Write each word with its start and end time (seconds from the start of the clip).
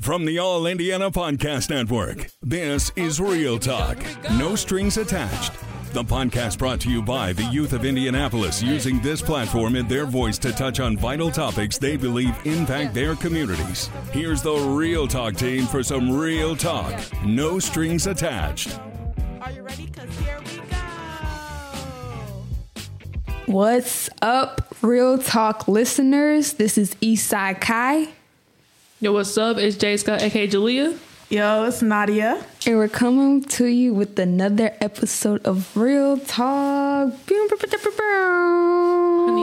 From 0.00 0.24
the 0.24 0.38
All 0.38 0.66
Indiana 0.66 1.10
Podcast 1.10 1.68
Network, 1.68 2.30
this 2.40 2.90
is 2.96 3.20
Real 3.20 3.58
Talk. 3.58 3.98
No 4.38 4.56
strings 4.56 4.96
attached. 4.96 5.52
The 5.92 6.02
podcast 6.02 6.56
brought 6.58 6.80
to 6.80 6.90
you 6.90 7.02
by 7.02 7.34
the 7.34 7.44
youth 7.44 7.74
of 7.74 7.84
Indianapolis 7.84 8.62
using 8.62 9.00
this 9.00 9.20
platform 9.20 9.76
and 9.76 9.86
their 9.88 10.06
voice 10.06 10.38
to 10.38 10.52
touch 10.52 10.80
on 10.80 10.96
vital 10.96 11.30
topics 11.30 11.76
they 11.76 11.98
believe 11.98 12.34
impact 12.46 12.94
their 12.94 13.14
communities. 13.14 13.90
Here's 14.10 14.40
the 14.40 14.54
Real 14.54 15.06
Talk 15.06 15.34
team 15.34 15.66
for 15.66 15.82
some 15.82 16.10
real 16.10 16.56
talk. 16.56 16.98
No 17.26 17.58
strings 17.58 18.06
attached. 18.06 18.80
Are 19.42 19.50
you 19.50 19.62
ready? 19.62 19.84
Because 19.84 20.18
here 20.20 20.38
we 20.46 20.56
go. 20.70 20.76
What's 23.52 24.08
up, 24.22 24.74
Real 24.80 25.18
Talk 25.18 25.68
listeners? 25.68 26.54
This 26.54 26.78
is 26.78 26.94
Eastside 26.96 27.60
Kai, 27.60 28.08
Yo, 29.02 29.12
what's 29.12 29.36
up? 29.38 29.56
It's 29.56 29.76
Jay 29.76 29.96
Scott, 29.96 30.20
aka 30.22 30.46
Julia. 30.46 30.94
Yo, 31.30 31.64
it's 31.64 31.80
Nadia. 31.80 32.44
and 32.66 32.76
we're 32.76 32.88
coming 32.88 33.42
to 33.42 33.64
you 33.66 33.94
with 33.94 34.18
another 34.18 34.74
episode 34.80 35.42
of 35.46 35.74
Real 35.76 36.18
Talk. 36.18 37.12
Honey, 37.28 37.38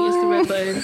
it's 0.05 0.17
the 0.17 0.27
red 0.29 0.47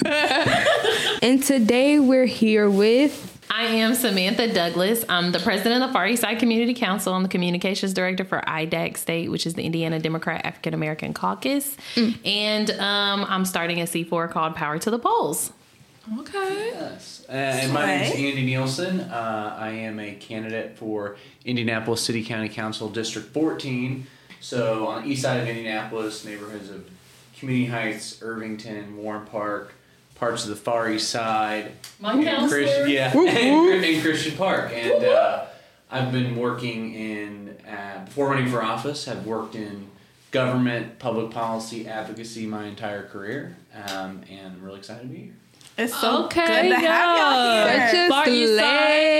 And 1.22 1.40
today 1.42 2.00
we're 2.00 2.26
here 2.26 2.68
with 2.68 3.30
I 3.50 3.64
am 3.66 3.94
Samantha 3.94 4.52
Douglas. 4.52 5.04
I'm 5.08 5.30
the 5.30 5.38
president 5.38 5.84
of 5.84 5.90
the 5.90 5.92
Far 5.92 6.08
East 6.08 6.22
Side 6.22 6.40
Community 6.40 6.74
Council. 6.74 7.14
I'm 7.14 7.22
the 7.22 7.28
communications 7.28 7.94
director 7.94 8.24
for 8.24 8.40
IDAC 8.40 8.96
State, 8.96 9.30
which 9.30 9.46
is 9.46 9.54
the 9.54 9.62
Indiana 9.62 10.00
Democrat 10.00 10.44
African 10.44 10.74
American 10.74 11.14
Caucus. 11.14 11.76
And 12.24 12.70
um, 12.72 13.24
I'm 13.28 13.44
starting 13.44 13.80
a 13.80 13.84
C4 13.84 14.28
called 14.30 14.56
Power 14.56 14.80
to 14.80 14.90
the 14.90 14.98
Polls. 14.98 15.52
Okay. 16.20 16.70
Yes. 16.74 17.24
Uh, 17.28 17.32
and 17.32 17.72
my 17.72 17.86
name 17.86 18.02
is 18.02 18.10
Andy 18.12 18.44
Nielsen. 18.44 19.00
Uh, 19.00 19.56
I 19.58 19.70
am 19.70 19.98
a 19.98 20.14
candidate 20.14 20.76
for 20.76 21.16
Indianapolis 21.44 22.02
City 22.02 22.24
County 22.24 22.48
Council 22.48 22.88
District 22.88 23.32
14. 23.32 24.06
So 24.40 24.86
on 24.86 25.02
the 25.02 25.08
east 25.08 25.22
side 25.22 25.40
of 25.40 25.48
Indianapolis, 25.48 26.24
neighborhoods 26.24 26.70
of 26.70 26.88
Community 27.38 27.70
Heights, 27.70 28.22
Irvington, 28.22 28.96
Warren 28.96 29.26
Park, 29.26 29.72
parts 30.14 30.44
of 30.44 30.50
the 30.50 30.56
Far 30.56 30.90
East 30.90 31.10
Side. 31.10 31.72
My 32.00 32.12
and 32.12 32.24
counselor. 32.24 32.62
Christian, 32.62 32.90
yeah, 32.90 33.12
and, 33.16 33.84
and 33.84 34.02
Christian 34.02 34.36
Park. 34.36 34.70
And 34.72 35.04
uh, 35.04 35.46
I've 35.90 36.12
been 36.12 36.36
working 36.36 36.94
in, 36.94 37.56
uh, 37.68 38.04
before 38.04 38.30
running 38.30 38.48
for 38.48 38.62
office, 38.62 39.06
have 39.06 39.26
worked 39.26 39.54
in 39.54 39.88
government, 40.30 40.98
public 40.98 41.30
policy, 41.30 41.86
advocacy 41.86 42.46
my 42.46 42.66
entire 42.66 43.06
career. 43.06 43.56
Um, 43.72 44.22
and 44.30 44.54
I'm 44.54 44.62
really 44.62 44.78
excited 44.78 45.02
to 45.02 45.08
be 45.08 45.20
here. 45.20 45.34
It's 45.76 45.98
so 46.00 46.26
Okay, 46.26 46.62
good 46.62 46.68
to 46.68 46.76
have 46.76 47.18
y'all 47.18 47.68
here. 47.68 47.88
Such 47.88 47.96
a 47.96 48.08
Far 48.08 48.28
East 48.28 48.54
slay. 48.54 49.14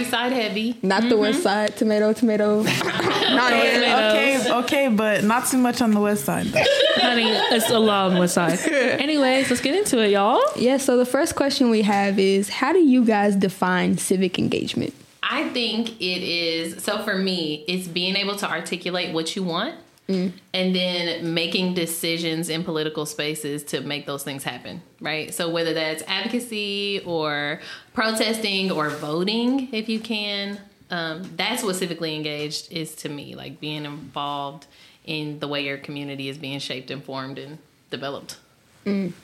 East 0.00 0.10
Side 0.10 0.32
heavy. 0.32 0.76
Not 0.82 1.08
the 1.08 1.16
West 1.16 1.38
mm-hmm. 1.38 1.42
Side, 1.42 1.76
tomato, 1.76 2.12
tomato. 2.12 2.62
Not 2.62 3.52
here. 3.52 3.74
Okay, 3.82 4.52
okay, 4.52 4.88
but 4.88 5.24
not 5.24 5.46
too 5.46 5.58
much 5.58 5.80
on 5.80 5.92
the 5.92 6.00
west 6.00 6.24
side. 6.24 6.46
though. 6.46 6.62
Honey, 6.96 7.24
it's 7.26 7.70
a 7.70 7.78
long 7.78 8.16
one 8.18 8.28
side. 8.28 8.58
Anyways, 8.70 9.50
let's 9.50 9.62
get 9.62 9.74
into 9.74 9.98
it, 10.02 10.10
y'all. 10.10 10.40
Yeah, 10.56 10.76
so 10.76 10.96
the 10.96 11.06
first 11.06 11.34
question 11.34 11.70
we 11.70 11.82
have 11.82 12.18
is 12.18 12.48
how 12.48 12.72
do 12.72 12.78
you 12.78 13.04
guys 13.04 13.34
define 13.36 13.98
civic 13.98 14.38
engagement? 14.38 14.94
I 15.22 15.48
think 15.50 16.00
it 16.00 16.22
is 16.22 16.82
so 16.82 17.02
for 17.02 17.16
me, 17.16 17.64
it's 17.66 17.88
being 17.88 18.14
able 18.16 18.36
to 18.36 18.48
articulate 18.48 19.14
what 19.14 19.34
you 19.34 19.42
want 19.42 19.74
Mm. 20.06 20.32
and 20.52 20.76
then 20.76 21.32
making 21.32 21.72
decisions 21.72 22.50
in 22.50 22.62
political 22.62 23.06
spaces 23.06 23.64
to 23.64 23.80
make 23.80 24.04
those 24.04 24.22
things 24.22 24.44
happen, 24.44 24.82
right? 25.00 25.32
So 25.32 25.48
whether 25.48 25.72
that's 25.72 26.02
advocacy 26.06 27.00
or 27.06 27.62
protesting 27.94 28.70
or 28.70 28.90
voting, 28.90 29.72
if 29.72 29.88
you 29.88 29.98
can, 29.98 30.60
um, 30.90 31.22
that's 31.36 31.62
what 31.62 31.76
civically 31.76 32.14
engaged 32.14 32.70
is 32.70 32.94
to 32.96 33.08
me, 33.08 33.34
like 33.34 33.60
being 33.60 33.86
involved 33.86 34.66
in 35.06 35.38
the 35.38 35.48
way 35.48 35.64
your 35.64 35.78
community 35.78 36.28
is 36.28 36.36
being 36.36 36.58
shaped, 36.58 36.90
informed, 36.90 37.38
and 37.38 37.56
developed. 37.90 38.36
Mm. 38.84 39.14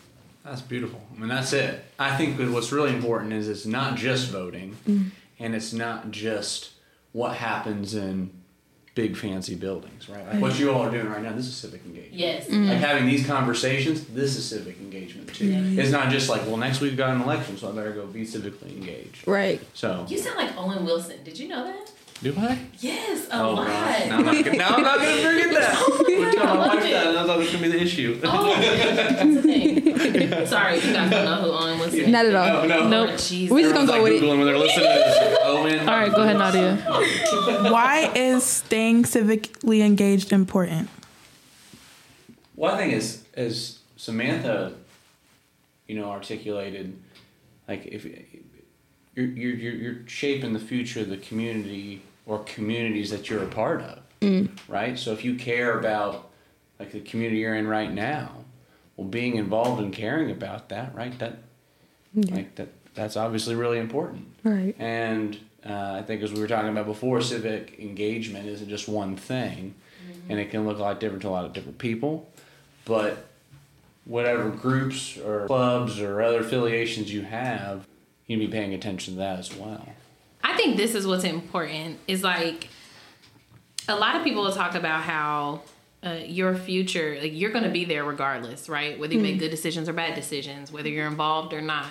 That's 0.45 0.63
beautiful. 0.63 1.03
I 1.15 1.19
mean, 1.19 1.29
that's 1.29 1.53
it. 1.53 1.85
I 1.99 2.17
think 2.17 2.39
that 2.39 2.51
what's 2.51 2.73
really 2.73 2.95
important 2.95 3.35
is 3.35 3.49
it's 3.49 3.67
not 3.67 3.97
just 3.97 4.31
voting, 4.31 4.77
mm. 4.89 5.11
and 5.39 5.55
it's 5.55 5.73
not 5.73 6.11
just 6.11 6.71
what 7.13 7.37
happens 7.37 7.95
in 7.95 8.31
big 8.95 9.17
fancy 9.17 9.55
buildings, 9.55 10.09
right? 10.09 10.27
Like 10.27 10.41
what 10.41 10.53
mm-hmm. 10.53 10.63
you 10.63 10.73
all 10.73 10.83
are 10.83 10.91
doing 10.91 11.09
right 11.09 11.23
now. 11.23 11.33
This 11.33 11.47
is 11.47 11.55
civic 11.55 11.85
engagement. 11.85 12.15
Yes. 12.15 12.47
Mm-hmm. 12.47 12.69
Like 12.69 12.79
having 12.79 13.07
these 13.07 13.27
conversations. 13.27 14.05
This 14.07 14.37
is 14.37 14.45
civic 14.49 14.79
engagement 14.81 15.33
too. 15.33 15.51
Mm-hmm. 15.51 15.79
It's 15.79 15.91
not 15.91 16.11
just 16.11 16.29
like, 16.29 16.43
well, 16.43 16.57
next 16.57 16.81
week 16.81 16.91
we've 16.91 16.99
got 16.99 17.15
an 17.15 17.23
election, 17.23 17.57
so 17.57 17.71
I 17.71 17.73
better 17.73 17.93
go 17.93 18.07
be 18.07 18.23
civically 18.23 18.77
engaged. 18.77 19.27
Right. 19.27 19.61
So, 19.75 20.05
You 20.09 20.19
sound 20.19 20.37
like 20.37 20.57
Owen 20.57 20.85
Wilson. 20.85 21.23
Did 21.25 21.39
you 21.39 21.49
know 21.49 21.65
that? 21.65 21.93
do 22.23 22.35
I? 22.37 22.59
Yes, 22.81 23.29
a 23.29 23.37
Oh, 23.37 23.51
oh 23.51 23.55
lot. 23.55 23.67
gosh, 23.67 24.07
now 24.07 24.19
I'm 24.19 24.25
not 24.25 24.53
now 24.53 24.69
I'm 24.77 24.83
not 24.83 24.99
gonna 24.99 25.23
forget 25.23 25.55
that. 25.55 25.75
Oh, 25.81 26.05
We're 26.31 26.43
telling 26.43 26.61
my 26.61 26.67
wife 26.67 26.83
that, 26.83 27.07
and 27.07 27.19
I 27.19 27.27
thought 27.27 27.37
it 27.37 27.39
was 27.39 27.51
gonna 27.51 27.63
be 27.63 27.69
the 27.69 27.83
issue. 27.83 28.21
Oh, 28.25 28.55
that's 28.61 29.23
the 29.23 29.43
thing. 29.43 30.47
Sorry, 30.47 30.77
you 30.77 30.93
guys 30.93 31.11
don't 31.11 31.25
know 31.25 31.37
who 31.43 31.51
Owen 31.51 31.79
Wilson 31.79 32.11
Not 32.11 32.27
at 32.27 32.35
all. 32.35 32.67
No, 32.67 32.81
no. 32.81 32.89
Nope. 32.89 33.11
Oh, 33.13 33.17
Jesus. 33.17 33.51
We're 33.51 33.63
just 33.63 33.75
gonna 33.75 33.87
go 33.87 33.93
like 33.95 34.03
with 34.03 34.23
it. 34.23 34.27
When 34.27 34.45
they're 34.45 34.59
listening 34.59 34.87
to 34.87 34.93
this. 34.93 35.39
Oh. 35.43 35.57
All 35.57 35.87
right, 35.87 36.13
go 36.13 36.23
ahead, 36.23 36.39
Nadia. 36.39 36.77
Why 37.71 38.11
is 38.15 38.45
staying 38.45 39.05
civically 39.05 39.81
engaged 39.81 40.33
important? 40.33 40.89
Well, 42.57 42.75
I 42.75 42.79
think 42.79 42.95
as 42.95 43.25
as 43.35 43.79
Samantha, 43.97 44.75
you 45.87 45.97
know, 45.99 46.11
articulated, 46.11 46.99
like 47.69 47.87
if 47.87 48.05
you're 48.05 48.15
you're 49.27 49.55
you're, 49.55 49.75
you're 49.75 49.97
shaping 50.07 50.53
the 50.53 50.61
future 50.61 51.01
of 51.01 51.09
the 51.09 51.17
community 51.17 52.03
or 52.27 52.41
communities 52.41 53.11
that 53.11 53.29
you're 53.31 53.43
a 53.43 53.47
part 53.47 53.81
of, 53.81 53.99
right? 54.69 54.99
So 54.99 55.13
if 55.13 55.25
you 55.25 55.35
care 55.35 55.79
about 55.79 56.31
like 56.79 56.93
the 56.93 57.01
community 57.01 57.41
you're 57.41 57.55
in 57.55 57.67
right 57.67 57.93
now, 57.93 58.45
well, 58.97 59.07
being 59.07 59.37
involved 59.37 59.83
and 59.83 59.93
caring 59.93 60.31
about 60.31 60.69
that, 60.71 60.95
right? 60.95 61.19
That 61.19 61.39
like 62.15 62.55
that 62.57 62.69
that's 62.95 63.17
obviously 63.17 63.55
really 63.55 63.79
important. 63.79 64.27
Right. 64.45 64.75
And 64.79 65.39
uh, 65.65 65.99
I 65.99 66.03
think, 66.03 66.23
as 66.23 66.33
we 66.33 66.41
were 66.41 66.49
talking 66.49 66.71
about 66.71 66.87
before, 66.87 67.21
civic 67.21 67.79
engagement 67.79 68.47
isn't 68.47 68.69
just 68.69 68.89
one 68.89 69.17
thing, 69.17 69.75
and 70.29 70.39
it 70.39 70.51
can 70.51 70.67
look 70.67 70.79
a 70.79 70.83
lot 70.83 71.01
different 71.01 71.23
to 71.23 71.29
a 71.29 71.31
lot 71.31 71.45
of 71.45 71.53
different 71.53 71.79
people. 71.79 72.29
But 72.85 73.27
whatever 74.05 74.49
groups 74.49 75.19
or 75.19 75.47
clubs 75.47 76.01
or 76.01 76.23
other 76.23 76.41
affiliations 76.41 77.13
you 77.13 77.23
have, 77.23 77.87
you 78.27 78.37
need 78.37 78.47
to 78.47 78.51
be 78.51 78.59
paying 78.59 78.75
attention 78.75 79.15
to 79.15 79.19
that 79.21 79.39
as 79.39 79.55
well. 79.55 79.87
I 80.43 80.57
think 80.57 80.77
this 80.77 80.95
is 80.95 81.07
what's 81.07 81.25
important. 81.25 81.99
Is 82.09 82.23
like 82.23 82.69
a 83.91 83.97
lot 83.97 84.17
of 84.17 84.25
people 84.25 84.43
will 84.43 84.53
talk 84.53 84.75
about 84.75 85.03
how 85.03 85.63
uh, 86.05 86.19
your 86.25 86.55
future, 86.55 87.19
like 87.21 87.33
you're 87.35 87.51
going 87.51 87.65
to 87.65 87.71
be 87.71 87.85
there 87.85 88.05
regardless, 88.05 88.69
right? 88.69 88.99
Whether 88.99 89.15
you 89.15 89.21
make 89.21 89.39
good 89.39 89.51
decisions 89.51 89.89
or 89.89 89.93
bad 89.93 90.15
decisions, 90.15 90.73
whether 90.73 90.89
you're 90.89 91.07
involved 91.07 91.53
or 91.53 91.61
not. 91.61 91.89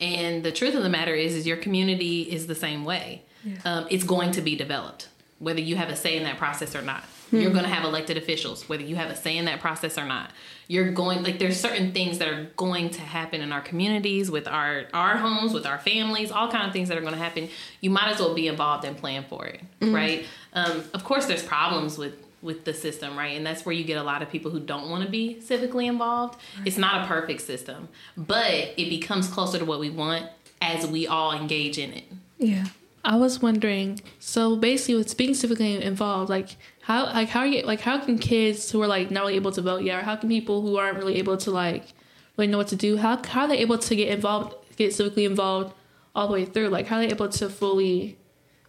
And 0.00 0.44
the 0.44 0.52
truth 0.52 0.74
of 0.76 0.84
the 0.84 0.88
matter 0.88 1.14
is, 1.14 1.34
is 1.34 1.46
your 1.46 1.56
community 1.56 2.22
is 2.22 2.46
the 2.46 2.54
same 2.54 2.84
way. 2.84 3.22
Um, 3.64 3.86
it's 3.90 4.04
going 4.04 4.30
to 4.32 4.40
be 4.40 4.54
developed, 4.54 5.08
whether 5.38 5.60
you 5.60 5.76
have 5.76 5.88
a 5.88 5.96
say 5.96 6.16
in 6.16 6.22
that 6.24 6.38
process 6.38 6.76
or 6.76 6.82
not. 6.82 7.02
You're 7.30 7.50
going 7.50 7.64
to 7.64 7.70
have 7.70 7.84
elected 7.84 8.16
officials, 8.16 8.68
whether 8.68 8.82
you 8.82 8.96
have 8.96 9.10
a 9.10 9.16
say 9.16 9.36
in 9.36 9.44
that 9.46 9.60
process 9.60 9.98
or 9.98 10.04
not. 10.04 10.30
You're 10.66 10.92
going 10.92 11.22
like 11.22 11.38
there's 11.38 11.58
certain 11.58 11.92
things 11.92 12.18
that 12.18 12.28
are 12.28 12.44
going 12.56 12.90
to 12.90 13.00
happen 13.00 13.40
in 13.40 13.52
our 13.52 13.60
communities, 13.60 14.30
with 14.30 14.46
our 14.48 14.84
our 14.94 15.16
homes, 15.16 15.52
with 15.52 15.66
our 15.66 15.78
families, 15.78 16.30
all 16.30 16.50
kind 16.50 16.66
of 16.66 16.72
things 16.72 16.88
that 16.88 16.98
are 16.98 17.02
going 17.02 17.14
to 17.14 17.18
happen. 17.18 17.48
You 17.80 17.90
might 17.90 18.08
as 18.12 18.20
well 18.20 18.34
be 18.34 18.48
involved 18.48 18.84
and 18.84 18.96
plan 18.96 19.24
for 19.28 19.46
it, 19.46 19.60
right? 19.80 20.26
Um, 20.54 20.84
of 20.94 21.04
course, 21.04 21.26
there's 21.26 21.42
problems 21.42 21.98
with 21.98 22.14
with 22.40 22.64
the 22.64 22.72
system, 22.72 23.18
right? 23.18 23.36
And 23.36 23.44
that's 23.44 23.66
where 23.66 23.74
you 23.74 23.82
get 23.84 23.98
a 23.98 24.02
lot 24.02 24.22
of 24.22 24.30
people 24.30 24.50
who 24.50 24.60
don't 24.60 24.88
want 24.88 25.04
to 25.04 25.10
be 25.10 25.38
civically 25.42 25.86
involved. 25.86 26.38
It's 26.64 26.78
not 26.78 27.04
a 27.04 27.06
perfect 27.08 27.40
system, 27.40 27.88
but 28.16 28.52
it 28.76 28.88
becomes 28.88 29.28
closer 29.28 29.58
to 29.58 29.64
what 29.64 29.80
we 29.80 29.90
want 29.90 30.26
as 30.62 30.86
we 30.86 31.06
all 31.06 31.32
engage 31.32 31.78
in 31.78 31.92
it. 31.92 32.04
Yeah. 32.38 32.66
I 33.08 33.16
was 33.16 33.40
wondering, 33.40 34.02
so 34.18 34.54
basically 34.54 34.96
with 34.96 35.16
being 35.16 35.30
civically 35.30 35.80
involved, 35.80 36.28
like 36.28 36.56
how 36.82 37.06
like 37.06 37.30
how 37.30 37.40
are 37.40 37.46
you 37.46 37.62
like 37.62 37.80
how 37.80 37.98
can 37.98 38.18
kids 38.18 38.70
who 38.70 38.82
are 38.82 38.86
like 38.86 39.10
not 39.10 39.22
really 39.22 39.36
able 39.36 39.50
to 39.52 39.62
vote 39.62 39.82
yet, 39.82 40.00
or 40.00 40.02
how 40.02 40.16
can 40.16 40.28
people 40.28 40.60
who 40.60 40.76
aren't 40.76 40.98
really 40.98 41.16
able 41.16 41.38
to 41.38 41.50
like 41.50 41.84
really 42.36 42.52
know 42.52 42.58
what 42.58 42.68
to 42.68 42.76
do, 42.76 42.98
how 42.98 43.18
how 43.26 43.42
are 43.42 43.48
they 43.48 43.56
able 43.58 43.78
to 43.78 43.96
get 43.96 44.08
involved 44.08 44.54
get 44.76 44.90
civically 44.90 45.24
involved 45.24 45.72
all 46.14 46.26
the 46.26 46.34
way 46.34 46.44
through? 46.44 46.68
Like 46.68 46.86
how 46.86 46.96
are 46.98 47.00
they 47.00 47.08
able 47.08 47.30
to 47.30 47.48
fully 47.48 48.18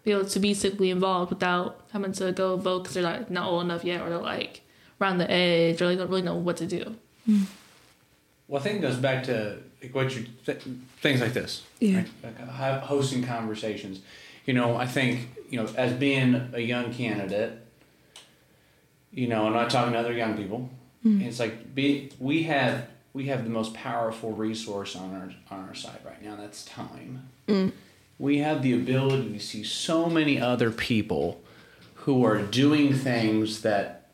be 0.05 0.11
able 0.11 0.25
to 0.25 0.39
be 0.39 0.53
civically 0.53 0.89
involved 0.89 1.31
without 1.31 1.81
having 1.91 2.13
to 2.13 2.31
go 2.31 2.55
vote 2.55 2.83
because 2.83 2.93
they're 2.93 3.03
like 3.03 3.29
not 3.29 3.45
old 3.45 3.65
enough 3.65 3.83
yet 3.83 3.99
or 3.99 4.07
they're 4.07 4.19
like 4.19 4.61
around 5.01 5.17
the 5.17 5.29
edge 5.29 5.81
or 5.81 5.89
they 5.89 5.97
don't 5.97 6.09
really 6.09 6.21
know 6.21 6.35
what 6.35 6.55
to 6.55 6.65
do. 6.65 6.95
Well, 8.47 8.61
I 8.61 8.63
think 8.63 8.77
it 8.77 8.81
goes 8.83 8.95
back 8.95 9.25
to 9.25 9.57
like 9.83 9.93
what 9.93 10.15
you 10.15 10.27
th- 10.45 10.63
things 11.01 11.19
like 11.19 11.33
this. 11.33 11.63
Yeah. 11.81 12.05
Like, 12.23 12.39
like 12.39 12.49
uh, 12.49 12.79
hosting 12.79 13.21
conversations. 13.23 13.99
You 14.49 14.55
know, 14.55 14.77
I 14.77 14.87
think 14.87 15.29
you 15.51 15.61
know 15.61 15.69
as 15.77 15.93
being 15.93 16.49
a 16.53 16.59
young 16.59 16.91
candidate. 16.91 17.63
You 19.11 19.27
know, 19.27 19.45
I'm 19.45 19.53
not 19.53 19.69
talking 19.69 19.93
to 19.93 19.99
other 19.99 20.11
young 20.11 20.35
people. 20.35 20.71
Hmm. 21.03 21.21
It's 21.21 21.39
like 21.39 21.75
be 21.75 22.09
we 22.17 22.41
have 22.45 22.87
we 23.13 23.27
have 23.27 23.43
the 23.43 23.51
most 23.51 23.75
powerful 23.75 24.31
resource 24.31 24.95
on 24.95 25.13
our 25.13 25.55
on 25.55 25.67
our 25.67 25.75
side 25.75 25.99
right 26.03 26.19
now. 26.23 26.35
That's 26.35 26.65
time. 26.65 27.29
Hmm. 27.47 27.67
we 28.17 28.39
have 28.39 28.63
the 28.63 28.73
ability 28.73 29.33
to 29.33 29.39
see 29.39 29.63
so 29.63 30.09
many 30.09 30.41
other 30.41 30.71
people 30.71 31.39
who 32.05 32.25
are 32.25 32.41
doing 32.41 32.95
things 32.95 33.61
that 33.61 34.07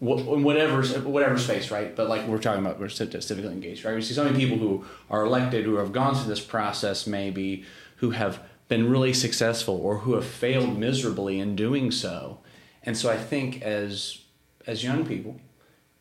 whatever 0.00 0.82
whatever 1.08 1.38
space, 1.38 1.70
right? 1.70 1.94
But 1.94 2.08
like 2.08 2.26
we're 2.26 2.38
talking 2.38 2.66
about, 2.66 2.80
we're 2.80 2.88
civ- 2.88 3.10
civically 3.10 3.52
engaged, 3.52 3.84
right? 3.84 3.94
We 3.94 4.02
see 4.02 4.14
so 4.14 4.24
many 4.24 4.36
people 4.36 4.58
who 4.58 4.84
are 5.08 5.22
elected, 5.22 5.66
who 5.66 5.76
have 5.76 5.92
gone 5.92 6.16
through 6.16 6.28
this 6.28 6.44
process, 6.44 7.06
maybe 7.06 7.64
who 7.98 8.10
have 8.10 8.40
been 8.68 8.88
really 8.88 9.12
successful 9.12 9.76
or 9.76 9.98
who 9.98 10.14
have 10.14 10.24
failed 10.24 10.78
miserably 10.78 11.38
in 11.38 11.54
doing 11.54 11.90
so. 11.90 12.38
And 12.82 12.96
so 12.96 13.10
I 13.10 13.16
think 13.16 13.62
as 13.62 14.20
as 14.66 14.82
young 14.82 15.04
people, 15.04 15.40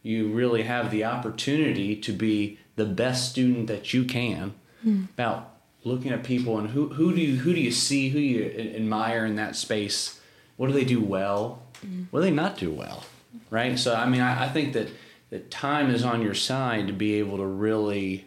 you 0.01 0.30
really 0.30 0.63
have 0.63 0.89
the 0.89 1.04
opportunity 1.04 1.95
to 1.98 2.13
be 2.13 2.60
the 2.75 2.86
best 2.86 3.31
student 3.31 3.68
that 3.68 3.94
you 3.94 4.06
can. 4.06 4.54
Hmm. 4.81 5.06
About 5.13 5.50
looking 5.83 6.12
at 6.12 6.24
people 6.24 6.57
and 6.57 6.69
who, 6.69 6.89
who 6.89 7.13
do 7.13 7.21
you 7.21 7.38
who 7.38 7.54
do 7.54 7.60
you 7.60 7.71
see 7.71 8.10
who 8.10 8.19
you 8.19 8.45
admire 8.75 9.25
in 9.25 9.36
that 9.36 9.56
space? 9.56 10.19
What 10.57 10.68
do 10.68 10.74
they 10.74 10.86
do 10.86 11.01
well? 11.01 11.63
Hmm. 11.81 12.04
What 12.12 12.19
do 12.19 12.25
they 12.25 12.31
not 12.31 12.57
do 12.57 12.71
well? 12.71 13.06
Right? 13.50 13.77
So 13.77 13.94
i 13.95 14.06
mean 14.06 14.21
i, 14.21 14.45
I 14.45 14.50
think 14.50 14.74
that 14.74 14.89
that 15.30 15.50
time 15.50 15.89
is 15.89 16.04
on 16.04 16.21
your 16.21 16.36
side 16.36 16.86
to 16.88 16.94
be 16.94 17.15
able 17.15 17.38
to 17.38 17.45
really 17.45 18.25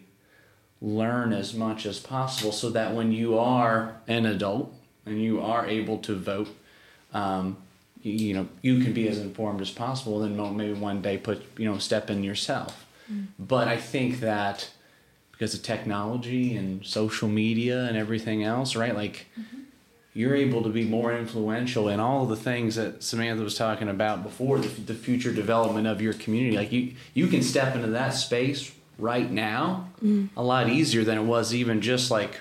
learn 0.81 1.33
as 1.33 1.53
much 1.53 1.85
as 1.85 1.99
possible 1.99 2.51
so 2.51 2.69
that 2.69 2.93
when 2.93 3.11
you 3.11 3.37
are 3.37 3.95
an 4.07 4.25
adult 4.25 4.73
and 5.05 5.21
you 5.21 5.41
are 5.41 5.65
able 5.65 5.97
to 5.97 6.15
vote 6.15 6.49
um, 7.13 7.57
you, 8.01 8.11
you 8.11 8.33
know 8.33 8.47
you 8.61 8.83
can 8.83 8.93
be 8.93 9.07
as 9.07 9.17
informed 9.17 9.61
as 9.61 9.71
possible 9.71 10.19
then 10.19 10.35
maybe 10.55 10.73
one 10.73 11.01
day 11.01 11.17
put 11.17 11.43
you 11.57 11.65
know 11.65 11.77
step 11.77 12.09
in 12.09 12.23
yourself. 12.23 12.85
But 13.39 13.67
i 13.67 13.77
think 13.77 14.19
that 14.19 14.69
because 15.31 15.53
of 15.53 15.63
technology 15.63 16.55
and 16.55 16.85
social 16.85 17.27
media 17.27 17.85
and 17.85 17.95
everything 17.95 18.43
else 18.43 18.75
right 18.75 18.95
like 18.95 19.27
you're 20.17 20.35
able 20.35 20.63
to 20.63 20.69
be 20.69 20.83
more 20.83 21.15
influential 21.15 21.87
in 21.89 21.99
all 21.99 22.25
the 22.25 22.35
things 22.35 22.73
that 22.73 23.03
Samantha 23.03 23.43
was 23.43 23.55
talking 23.55 23.87
about 23.87 24.23
before 24.23 24.57
the, 24.57 24.67
the 24.67 24.95
future 24.95 25.31
development 25.31 25.85
of 25.85 26.01
your 26.01 26.13
community. 26.13 26.57
Like 26.57 26.71
you 26.71 26.95
you 27.13 27.27
can 27.27 27.43
step 27.43 27.75
into 27.75 27.89
that 27.89 28.15
space 28.15 28.71
right 28.99 29.29
now 29.31 29.89
a 30.35 30.43
lot 30.43 30.69
easier 30.69 31.03
than 31.03 31.17
it 31.17 31.23
was 31.23 31.53
even 31.53 31.81
just 31.81 32.09
like 32.11 32.39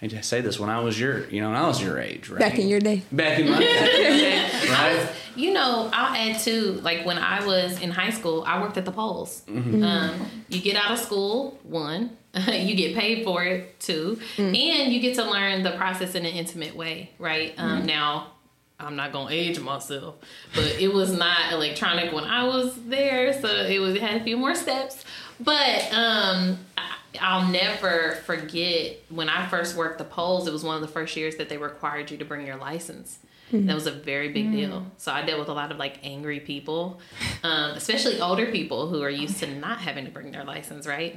I 0.00 0.06
hate 0.06 0.24
say 0.24 0.40
this 0.40 0.58
when 0.60 0.70
I 0.70 0.80
was 0.80 0.98
your 0.98 1.28
you 1.28 1.40
know 1.40 1.48
when 1.50 1.56
I 1.58 1.66
was 1.66 1.82
your 1.82 1.98
age 1.98 2.28
right 2.28 2.38
Back 2.38 2.58
in 2.58 2.68
your 2.68 2.80
day. 2.80 3.02
back 3.10 3.38
in 3.38 3.50
my 3.50 3.58
day 3.58 4.48
right 4.70 5.08
You 5.36 5.52
know, 5.52 5.88
I'll 5.92 6.14
add 6.16 6.40
too. 6.40 6.80
Like 6.82 7.06
when 7.06 7.16
I 7.16 7.44
was 7.46 7.80
in 7.80 7.90
high 7.92 8.10
school, 8.10 8.42
I 8.44 8.60
worked 8.60 8.76
at 8.76 8.84
the 8.84 8.90
polls. 8.90 9.42
Um, 9.48 10.12
you 10.48 10.60
get 10.60 10.74
out 10.76 10.90
of 10.90 10.98
school, 10.98 11.58
one, 11.62 12.16
you 12.34 12.74
get 12.74 12.96
paid 12.96 13.24
for 13.24 13.44
it, 13.44 13.78
two, 13.78 14.18
and 14.36 14.92
you 14.92 14.98
get 15.00 15.14
to 15.14 15.24
learn 15.30 15.62
the 15.62 15.72
process 15.72 16.16
in 16.16 16.26
an 16.26 16.32
intimate 16.34 16.74
way, 16.74 17.10
right? 17.20 17.54
Um, 17.56 17.86
Now, 17.86 18.32
I'm 18.80 18.96
not 18.96 19.12
gonna 19.12 19.30
age 19.32 19.60
myself, 19.60 20.16
but 20.56 20.64
it 20.80 20.92
was 20.92 21.12
not 21.16 21.52
electronic 21.52 22.12
when 22.12 22.24
I 22.24 22.42
was 22.44 22.74
there, 22.86 23.32
so 23.40 23.48
it 23.48 23.78
was 23.80 23.94
it 23.94 24.02
had 24.02 24.20
a 24.20 24.24
few 24.24 24.36
more 24.36 24.54
steps. 24.56 25.04
But 25.40 25.92
um, 25.92 26.58
I, 26.76 26.96
I'll 27.20 27.48
never 27.48 28.16
forget 28.26 28.96
when 29.08 29.28
I 29.28 29.46
first 29.46 29.76
worked 29.76 29.98
the 29.98 30.04
polls. 30.04 30.46
It 30.46 30.52
was 30.52 30.64
one 30.64 30.74
of 30.76 30.82
the 30.82 30.88
first 30.88 31.16
years 31.16 31.36
that 31.36 31.48
they 31.48 31.56
required 31.56 32.10
you 32.10 32.18
to 32.18 32.24
bring 32.24 32.46
your 32.46 32.56
license. 32.56 33.18
That 33.50 33.74
was 33.74 33.86
a 33.86 33.92
very 33.92 34.28
big 34.28 34.52
deal. 34.52 34.84
So 34.98 35.10
I 35.10 35.22
dealt 35.24 35.38
with 35.38 35.48
a 35.48 35.54
lot 35.54 35.70
of 35.70 35.78
like 35.78 36.00
angry 36.04 36.38
people, 36.40 37.00
um, 37.42 37.70
especially 37.70 38.20
older 38.20 38.46
people 38.52 38.88
who 38.88 39.02
are 39.02 39.08
used 39.08 39.38
to 39.38 39.46
not 39.46 39.78
having 39.78 40.04
to 40.04 40.10
bring 40.10 40.32
their 40.32 40.44
license, 40.44 40.86
right? 40.86 41.16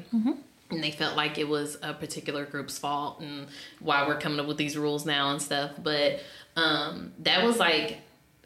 and 0.70 0.82
they 0.82 0.92
felt 0.92 1.18
like 1.18 1.38
it 1.38 1.50
was 1.50 1.78
a 1.84 1.94
particular 1.94 2.46
group's 2.46 2.78
fault 2.80 3.20
and 3.20 3.48
why 3.82 4.08
we're 4.08 4.18
coming 4.18 4.40
up 4.40 4.46
with 4.48 4.56
these 4.56 4.78
rules 4.78 5.06
now 5.06 5.32
and 5.32 5.42
stuff. 5.42 5.72
But 5.84 6.22
um, 6.56 7.12
that 7.20 7.44
was 7.44 7.58
like 7.60 7.98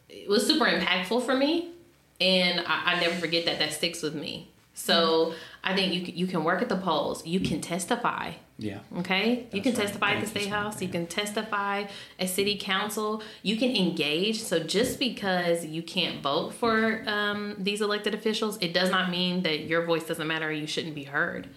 it 0.10 0.28
was 0.28 0.48
super 0.48 0.66
impactful 0.66 1.24
for 1.24 1.36
me, 1.36 1.70
and 2.20 2.62
I, 2.62 2.94
I 2.96 3.00
never 3.00 3.14
forget 3.16 3.46
that. 3.46 3.60
That 3.60 3.72
sticks 3.74 4.02
with 4.02 4.16
me. 4.16 4.50
So 4.78 5.34
I 5.64 5.74
think 5.76 5.94
you 5.94 6.02
can- 6.06 6.16
you 6.18 6.28
can 6.28 6.44
work 6.44 6.62
at 6.62 6.70
the 6.70 6.76
polls. 6.76 7.26
You 7.26 7.40
can 7.40 7.60
testify. 7.62 8.34
yeah 8.58 8.80
Okay, 9.00 9.48
you 9.52 9.62
can 9.62 9.74
right. 9.74 9.82
testify 9.84 10.12
at 10.12 10.22
the 10.22 10.28
Thank 10.28 10.36
you, 10.36 10.42
state 10.42 10.50
house. 10.50 10.82
You 10.82 10.88
can 10.90 11.08
testify 11.08 11.86
at 12.20 12.30
city 12.30 12.56
council. 12.58 13.22
You 13.44 13.56
can 13.58 13.76
engage. 13.76 14.42
So 14.42 14.60
just 14.60 14.98
because 15.00 15.66
you 15.66 15.82
can't 15.82 16.22
vote 16.22 16.54
for 16.54 17.04
um, 17.08 17.56
these 17.58 17.82
elected 17.82 18.14
officials, 18.14 18.58
it 18.62 18.74
does 18.74 18.90
not 18.92 19.10
mean 19.10 19.44
that 19.44 19.62
your 19.72 19.84
voice 19.86 20.04
doesn't 20.06 20.28
matter. 20.28 20.48
or 20.50 20.52
You 20.54 20.68
shouldn't 20.68 20.96
be 20.96 21.04
heard. 21.06 21.48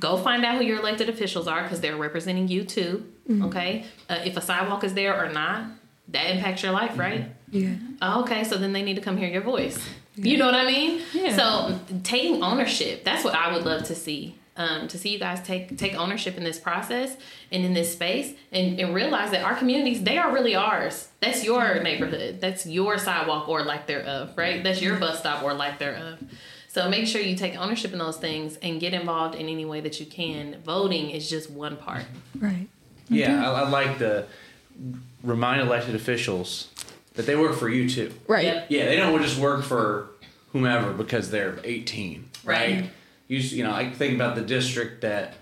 Go 0.00 0.16
find 0.16 0.42
out 0.44 0.56
who 0.58 0.64
your 0.64 0.78
elected 0.78 1.08
officials 1.10 1.46
are 1.48 1.62
because 1.64 1.80
they're 1.82 1.96
representing 1.96 2.48
you 2.48 2.64
too. 2.64 3.04
Okay, 3.46 3.84
uh, 4.08 4.20
if 4.24 4.36
a 4.38 4.40
sidewalk 4.40 4.84
is 4.84 4.94
there 4.94 5.14
or 5.22 5.30
not, 5.32 5.64
that 6.08 6.30
impacts 6.34 6.62
your 6.62 6.72
life, 6.72 6.96
right? 6.98 7.26
Yeah. 7.50 7.74
Oh, 8.00 8.22
okay, 8.22 8.42
so 8.44 8.56
then 8.56 8.72
they 8.72 8.82
need 8.82 8.96
to 8.96 9.02
come 9.02 9.16
hear 9.18 9.28
your 9.28 9.42
voice. 9.42 9.78
You 10.18 10.36
know 10.36 10.46
what 10.46 10.54
I 10.54 10.66
mean? 10.66 11.02
Yeah. 11.12 11.36
So 11.36 11.78
taking 12.02 12.42
ownership, 12.42 13.04
that's 13.04 13.24
what 13.24 13.34
I 13.34 13.52
would 13.52 13.64
love 13.64 13.84
to 13.84 13.94
see. 13.94 14.34
Um, 14.56 14.88
to 14.88 14.98
see 14.98 15.10
you 15.10 15.20
guys 15.20 15.40
take 15.40 15.78
take 15.78 15.94
ownership 15.94 16.36
in 16.36 16.42
this 16.42 16.58
process 16.58 17.16
and 17.52 17.64
in 17.64 17.74
this 17.74 17.92
space 17.92 18.34
and, 18.50 18.80
and 18.80 18.92
realize 18.92 19.30
that 19.30 19.44
our 19.44 19.54
communities, 19.54 20.02
they 20.02 20.18
are 20.18 20.32
really 20.34 20.56
ours. 20.56 21.08
That's 21.20 21.44
your 21.44 21.80
neighborhood. 21.80 22.40
That's 22.40 22.66
your 22.66 22.98
sidewalk 22.98 23.48
or 23.48 23.62
lack 23.62 23.86
thereof, 23.86 24.32
right? 24.36 24.64
That's 24.64 24.82
your 24.82 24.96
bus 24.96 25.20
stop 25.20 25.44
or 25.44 25.54
lack 25.54 25.78
thereof. 25.78 26.18
So 26.66 26.88
make 26.88 27.06
sure 27.06 27.20
you 27.20 27.36
take 27.36 27.56
ownership 27.56 27.92
in 27.92 28.00
those 28.00 28.16
things 28.16 28.56
and 28.56 28.80
get 28.80 28.94
involved 28.94 29.36
in 29.36 29.48
any 29.48 29.64
way 29.64 29.80
that 29.80 30.00
you 30.00 30.06
can. 30.06 30.60
Voting 30.64 31.10
is 31.10 31.30
just 31.30 31.50
one 31.50 31.76
part. 31.76 32.04
Right. 32.38 32.68
Yeah, 33.08 33.48
I, 33.48 33.60
I 33.60 33.68
like 33.68 33.98
to 33.98 34.26
remind 35.22 35.60
elected 35.60 35.94
officials 35.94 36.68
that 37.18 37.26
they 37.26 37.34
work 37.34 37.56
for 37.56 37.68
you 37.68 37.90
too. 37.90 38.14
Right. 38.28 38.44
Yep. 38.44 38.66
Yeah, 38.68 38.86
they 38.86 38.94
don't 38.94 39.20
just 39.20 39.40
work 39.40 39.64
for 39.64 40.10
whomever 40.52 40.92
because 40.92 41.32
they're 41.32 41.58
18, 41.64 42.30
right? 42.44 42.74
Right. 42.76 42.90
You, 43.26 43.38
you 43.38 43.64
know, 43.64 43.72
I 43.72 43.90
think 43.90 44.14
about 44.14 44.36
the 44.36 44.42
district 44.42 45.00
that 45.00 45.34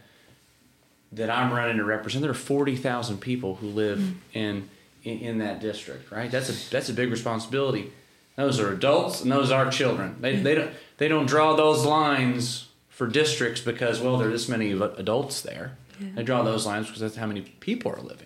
that 1.12 1.28
I'm 1.28 1.52
running 1.52 1.76
to 1.76 1.84
represent. 1.84 2.22
There 2.22 2.30
are 2.30 2.34
40,000 2.34 3.18
people 3.18 3.56
who 3.56 3.68
live 3.68 3.98
mm. 3.98 4.14
in, 4.32 4.70
in 5.04 5.18
in 5.18 5.38
that 5.38 5.60
district, 5.60 6.10
right? 6.10 6.30
That's 6.30 6.48
a 6.48 6.70
that's 6.70 6.88
a 6.88 6.94
big 6.94 7.10
responsibility. 7.10 7.92
Those 8.36 8.58
are 8.58 8.72
adults 8.72 9.20
and 9.20 9.30
those 9.30 9.50
are 9.50 9.70
children. 9.70 10.16
They, 10.20 10.36
they 10.36 10.54
don't 10.54 10.70
they 10.96 11.08
don't 11.08 11.26
draw 11.26 11.56
those 11.56 11.84
lines 11.84 12.68
for 12.88 13.06
districts 13.06 13.60
because 13.60 14.00
well 14.00 14.16
there 14.16 14.28
are 14.28 14.32
this 14.32 14.48
many 14.48 14.72
adults 14.72 15.42
there. 15.42 15.76
They 16.00 16.22
draw 16.22 16.42
those 16.42 16.64
lines 16.64 16.86
because 16.86 17.00
that's 17.00 17.16
how 17.16 17.26
many 17.26 17.42
people 17.42 17.92
are 17.92 18.00
living 18.00 18.25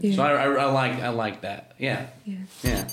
there. 0.00 0.12
So 0.12 0.22
I, 0.22 0.32
I, 0.32 0.46
I 0.46 0.64
like 0.66 1.02
I 1.02 1.08
like 1.08 1.40
that. 1.42 1.74
Yeah. 1.78 2.06
Yeah. 2.24 2.38
Yeah. 2.62 2.88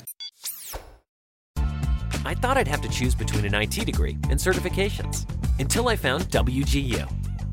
I 2.26 2.34
thought 2.34 2.56
I'd 2.56 2.68
have 2.68 2.80
to 2.80 2.88
choose 2.88 3.14
between 3.14 3.44
an 3.44 3.54
IT 3.54 3.84
degree 3.84 4.16
and 4.30 4.40
certifications 4.40 5.26
until 5.60 5.88
I 5.88 5.96
found 5.96 6.24
WGU. 6.30 7.06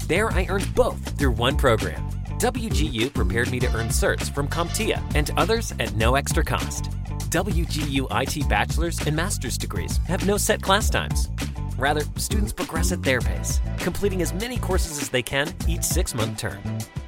There, 0.08 0.32
I 0.32 0.46
earned 0.50 0.74
both 0.74 1.18
through 1.18 1.32
one 1.32 1.58
program. 1.58 2.10
WGU 2.40 3.14
prepared 3.14 3.52
me 3.52 3.60
to 3.60 3.68
earn 3.76 3.90
certs 3.90 4.34
from 4.34 4.48
CompTIA 4.48 5.00
and 5.14 5.30
others 5.38 5.74
at 5.80 5.94
no 5.96 6.16
extra 6.16 6.44
cost. 6.44 6.86
WGU 7.30 8.08
IT 8.12 8.50
bachelor's 8.50 9.00
and 9.06 9.16
master's 9.16 9.58
degrees 9.58 9.98
have 10.08 10.26
no 10.26 10.38
set 10.38 10.62
class 10.62 10.90
times. 10.90 11.30
Rather, 11.78 12.02
students 12.18 12.54
progress 12.54 12.92
at 12.92 13.02
their 13.04 13.22
pace, 13.22 13.60
completing 13.78 14.22
as 14.22 14.34
many 14.34 14.58
courses 14.58 15.02
as 15.02 15.10
they 15.10 15.22
can 15.22 15.54
each 15.68 15.84
six 15.84 16.14
month 16.14 16.38
term. 16.38 16.60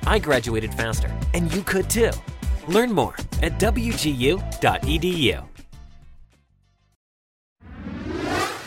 I 0.06 0.20
graduated 0.20 0.74
faster, 0.74 1.12
and 1.34 1.54
you 1.54 1.62
could 1.62 1.90
too. 1.90 2.12
Learn 2.68 2.94
more 2.94 3.16
at 3.42 3.60
WGU.edu. 3.60 5.44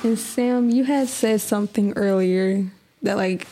And 0.04 0.18
Sam, 0.18 0.70
you 0.70 0.84
had 0.84 1.08
said 1.08 1.40
something 1.40 1.92
earlier 1.96 2.70
that 3.02 3.16
like 3.16 3.46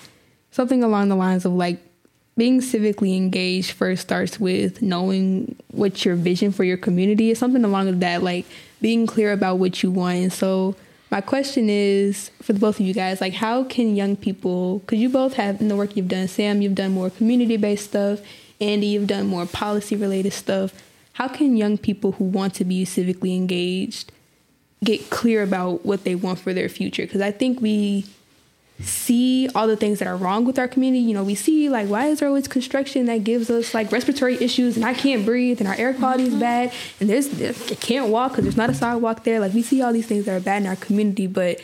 something 0.50 0.84
along 0.84 1.08
the 1.08 1.16
lines 1.16 1.44
of 1.44 1.52
like 1.52 1.80
being 2.36 2.60
civically 2.60 3.16
engaged 3.16 3.72
first 3.72 4.02
starts 4.02 4.38
with 4.38 4.82
knowing 4.82 5.56
what 5.70 6.04
your 6.04 6.16
vision 6.16 6.52
for 6.52 6.64
your 6.64 6.76
community 6.76 7.30
is 7.30 7.38
something 7.38 7.64
along 7.64 7.98
that 7.98 8.22
like 8.22 8.46
being 8.80 9.06
clear 9.06 9.32
about 9.32 9.58
what 9.58 9.82
you 9.82 9.90
want 9.90 10.16
and 10.16 10.32
so 10.32 10.74
my 11.10 11.20
question 11.20 11.68
is 11.70 12.30
for 12.42 12.52
the 12.52 12.58
both 12.58 12.80
of 12.80 12.86
you 12.86 12.92
guys 12.92 13.20
like 13.20 13.34
how 13.34 13.62
can 13.64 13.94
young 13.94 14.16
people 14.16 14.80
because 14.80 14.98
you 14.98 15.08
both 15.08 15.34
have 15.34 15.60
in 15.60 15.68
the 15.68 15.76
work 15.76 15.96
you've 15.96 16.08
done 16.08 16.26
sam 16.26 16.60
you've 16.60 16.74
done 16.74 16.92
more 16.92 17.10
community-based 17.10 17.84
stuff 17.84 18.20
andy 18.60 18.86
you've 18.86 19.06
done 19.06 19.26
more 19.26 19.46
policy 19.46 19.96
related 19.96 20.32
stuff. 20.32 20.72
How 21.14 21.28
can 21.28 21.56
young 21.56 21.78
people 21.78 22.12
who 22.12 22.24
want 22.24 22.54
to 22.54 22.64
be 22.64 22.84
civically 22.84 23.36
engaged 23.36 24.10
get 24.82 25.10
clear 25.10 25.42
about 25.42 25.86
what 25.86 26.04
they 26.04 26.14
want 26.14 26.38
for 26.38 26.52
their 26.52 26.68
future? 26.68 27.02
Because 27.02 27.20
i 27.20 27.30
think 27.30 27.60
we 27.60 28.04
see 28.80 29.48
all 29.54 29.68
the 29.68 29.76
things 29.76 30.00
that 30.00 30.08
are 30.08 30.16
wrong 30.16 30.44
with 30.44 30.58
our 30.58 30.66
community. 30.66 31.02
You 31.02 31.14
know 31.14 31.24
we 31.24 31.34
see 31.34 31.68
like 31.68 31.88
why 31.88 32.06
is 32.06 32.20
there 32.20 32.28
always 32.28 32.48
construction 32.48 33.06
that 33.06 33.24
gives 33.24 33.50
us 33.50 33.72
like 33.72 33.92
respiratory 33.92 34.34
issues 34.42 34.76
and 34.76 34.84
i 34.84 34.94
can't 34.94 35.24
breathe 35.24 35.60
and 35.60 35.68
our 35.68 35.74
air 35.74 35.94
quality 35.94 36.24
is 36.24 36.30
mm-hmm. 36.30 36.40
bad 36.40 36.72
and 37.00 37.08
there's 37.08 37.28
I 37.70 37.74
can't 37.76 38.08
walk 38.08 38.32
because 38.32 38.44
there's 38.44 38.56
not 38.56 38.70
a 38.70 38.74
sidewalk 38.74 39.24
there. 39.24 39.40
Like 39.40 39.54
we 39.54 39.62
see 39.62 39.80
all 39.82 39.92
these 39.92 40.06
things 40.06 40.24
that 40.24 40.36
are 40.36 40.40
bad 40.40 40.62
in 40.62 40.68
our 40.68 40.76
community 40.76 41.26
but 41.26 41.60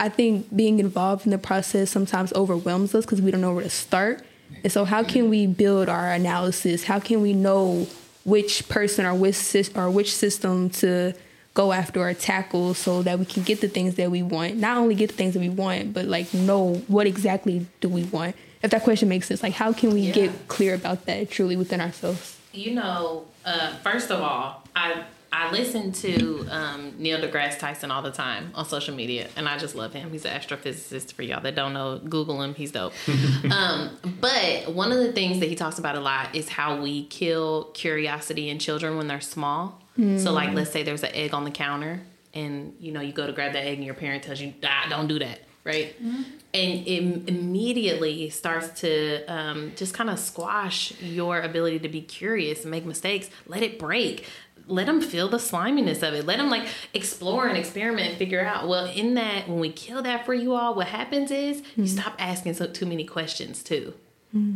i 0.00 0.08
think 0.08 0.54
being 0.54 0.78
involved 0.80 1.26
in 1.26 1.30
the 1.30 1.38
process 1.38 1.90
sometimes 1.90 2.32
overwhelms 2.32 2.94
us 2.94 3.04
because 3.04 3.20
we 3.20 3.30
don't 3.30 3.40
know 3.40 3.52
where 3.52 3.62
to 3.62 3.70
start 3.70 4.24
And 4.62 4.72
so, 4.72 4.84
how 4.84 5.02
can 5.02 5.28
we 5.30 5.46
build 5.46 5.88
our 5.88 6.10
analysis? 6.12 6.84
How 6.84 7.00
can 7.00 7.20
we 7.22 7.32
know 7.32 7.86
which 8.24 8.68
person 8.68 9.04
or 9.04 9.14
which 9.14 9.36
or 9.74 9.90
which 9.90 10.14
system 10.14 10.70
to 10.70 11.12
go 11.52 11.72
after 11.72 12.00
or 12.00 12.12
tackle 12.14 12.74
so 12.74 13.02
that 13.02 13.18
we 13.18 13.24
can 13.24 13.42
get 13.42 13.60
the 13.60 13.68
things 13.68 13.94
that 13.96 14.10
we 14.10 14.22
want? 14.22 14.56
Not 14.56 14.76
only 14.76 14.94
get 14.94 15.10
the 15.10 15.16
things 15.16 15.34
that 15.34 15.40
we 15.40 15.50
want, 15.50 15.92
but 15.92 16.06
like 16.06 16.32
know 16.34 16.74
what 16.88 17.06
exactly 17.06 17.66
do 17.80 17.88
we 17.88 18.04
want. 18.04 18.34
If 18.62 18.70
that 18.70 18.82
question 18.82 19.08
makes 19.10 19.28
sense, 19.28 19.42
like 19.42 19.52
how 19.52 19.72
can 19.72 19.92
we 19.92 20.00
Yeah. 20.02 20.12
get 20.14 20.48
clear 20.48 20.74
about 20.74 21.04
that 21.06 21.30
truly 21.30 21.56
within 21.56 21.80
ourselves? 21.80 22.36
You 22.52 22.74
know, 22.74 23.24
uh, 23.44 23.74
first 23.82 24.10
of 24.10 24.20
all, 24.22 24.62
I 24.74 25.02
I 25.34 25.50
listen 25.50 25.90
to 25.92 26.46
um, 26.48 26.94
Neil 26.96 27.20
deGrasse 27.20 27.58
Tyson 27.58 27.90
all 27.90 28.02
the 28.02 28.12
time 28.12 28.52
on 28.54 28.64
social 28.64 28.94
media, 28.94 29.26
and 29.34 29.48
I 29.48 29.58
just 29.58 29.74
love 29.74 29.92
him. 29.92 30.12
He's 30.12 30.24
an 30.24 30.38
astrophysicist. 30.38 31.12
For 31.12 31.22
y'all 31.22 31.40
that 31.42 31.56
don't 31.56 31.72
know, 31.72 31.98
Google 31.98 32.40
him. 32.40 32.54
He's 32.54 32.70
dope. 32.70 32.92
um, 33.50 33.98
but 34.20 34.72
one 34.72 34.92
of 34.92 34.98
the 34.98 35.12
things 35.12 35.40
that 35.40 35.48
he 35.48 35.56
talks 35.56 35.80
about 35.80 35.96
a 35.96 36.00
lot 36.00 36.34
is 36.36 36.48
how 36.48 36.80
we 36.80 37.06
kill 37.06 37.64
curiosity 37.74 38.48
in 38.48 38.60
children 38.60 38.96
when 38.96 39.08
they're 39.08 39.20
small. 39.20 39.82
So, 39.96 40.32
like, 40.32 40.52
let's 40.54 40.72
say 40.72 40.82
there's 40.82 41.04
an 41.04 41.14
egg 41.14 41.34
on 41.34 41.44
the 41.44 41.52
counter, 41.52 42.00
and 42.32 42.74
you 42.80 42.90
know 42.90 43.00
you 43.00 43.12
go 43.12 43.26
to 43.26 43.32
grab 43.32 43.52
that 43.52 43.64
egg, 43.64 43.78
and 43.78 43.84
your 43.84 43.94
parent 43.94 44.22
tells 44.22 44.40
you, 44.40 44.54
ah, 44.64 44.86
"Don't 44.88 45.06
do 45.08 45.18
that." 45.20 45.40
Right, 45.64 45.96
and 45.98 46.86
it 46.86 47.26
immediately 47.26 48.28
starts 48.28 48.80
to 48.82 49.24
um, 49.26 49.72
just 49.76 49.94
kind 49.94 50.10
of 50.10 50.18
squash 50.18 50.92
your 51.00 51.40
ability 51.40 51.78
to 51.78 51.88
be 51.88 52.02
curious 52.02 52.62
and 52.62 52.70
make 52.70 52.84
mistakes. 52.84 53.30
Let 53.46 53.62
it 53.62 53.78
break. 53.78 54.26
Let 54.66 54.86
them 54.86 55.00
feel 55.00 55.28
the 55.28 55.38
sliminess 55.38 56.02
of 56.02 56.12
it. 56.14 56.26
Let 56.26 56.36
them 56.36 56.50
like 56.50 56.68
explore 56.92 57.48
and 57.48 57.56
experiment 57.56 58.08
and 58.10 58.16
figure 58.18 58.44
out. 58.44 58.68
Well, 58.68 58.86
in 58.86 59.14
that, 59.14 59.48
when 59.48 59.58
we 59.58 59.70
kill 59.72 60.02
that 60.02 60.26
for 60.26 60.34
you 60.34 60.54
all, 60.54 60.74
what 60.74 60.88
happens 60.88 61.30
is 61.30 61.62
you 61.76 61.86
stop 61.86 62.14
asking 62.18 62.54
so 62.54 62.66
too 62.66 62.84
many 62.86 63.04
questions 63.04 63.62
too. 63.62 63.94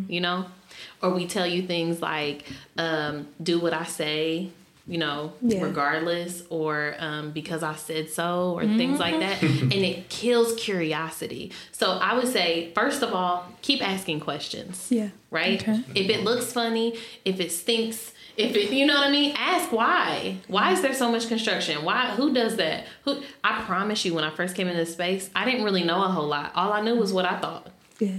You 0.08 0.20
know, 0.20 0.46
or 1.02 1.10
we 1.10 1.26
tell 1.26 1.46
you 1.46 1.62
things 1.62 2.02
like, 2.02 2.44
um, 2.76 3.28
"Do 3.42 3.60
what 3.60 3.72
I 3.72 3.84
say." 3.84 4.50
You 4.88 4.96
know, 4.96 5.34
Yeah. 5.42 5.62
regardless, 5.62 6.44
or 6.48 6.94
um, 6.98 7.30
because 7.32 7.62
I 7.62 7.76
said 7.76 8.08
so, 8.08 8.54
or 8.56 8.64
things 8.64 8.98
like 8.98 9.20
that, 9.20 9.42
and 9.42 9.72
it 9.74 10.08
kills 10.08 10.54
curiosity. 10.54 11.52
So 11.72 11.92
I 11.92 12.14
would 12.14 12.28
say, 12.28 12.72
first 12.74 13.02
of 13.02 13.12
all, 13.12 13.46
keep 13.60 13.86
asking 13.86 14.20
questions 14.20 14.86
Yeah. 14.90 15.10
right? 15.30 15.60
Okay. 15.60 15.82
If 15.94 16.08
it 16.08 16.24
looks 16.24 16.52
funny, 16.52 16.98
if 17.26 17.38
it 17.38 17.52
stinks, 17.52 18.14
if 18.38 18.56
it, 18.56 18.70
you 18.72 18.86
know 18.86 18.94
what 18.94 19.08
I 19.08 19.10
mean, 19.10 19.34
ask 19.36 19.70
why. 19.72 20.38
Why 20.46 20.72
is 20.72 20.80
there 20.80 20.94
so 20.94 21.12
much 21.12 21.28
construction? 21.28 21.84
Why? 21.84 22.06
Who 22.16 22.32
does 22.32 22.56
that? 22.56 22.86
Who? 23.04 23.20
I 23.44 23.60
promise 23.62 24.04
you, 24.06 24.14
when 24.14 24.24
I 24.24 24.30
first 24.30 24.54
came 24.54 24.68
into 24.68 24.78
this 24.80 24.94
space, 24.94 25.28
I 25.36 25.44
didn't 25.44 25.64
really 25.64 25.84
know 25.84 26.02
a 26.02 26.08
whole 26.08 26.28
lot. 26.28 26.52
All 26.54 26.72
I 26.72 26.80
knew 26.80 26.94
was 26.94 27.12
what 27.12 27.26
I 27.26 27.38
thought, 27.40 27.68
Yeah. 27.98 28.12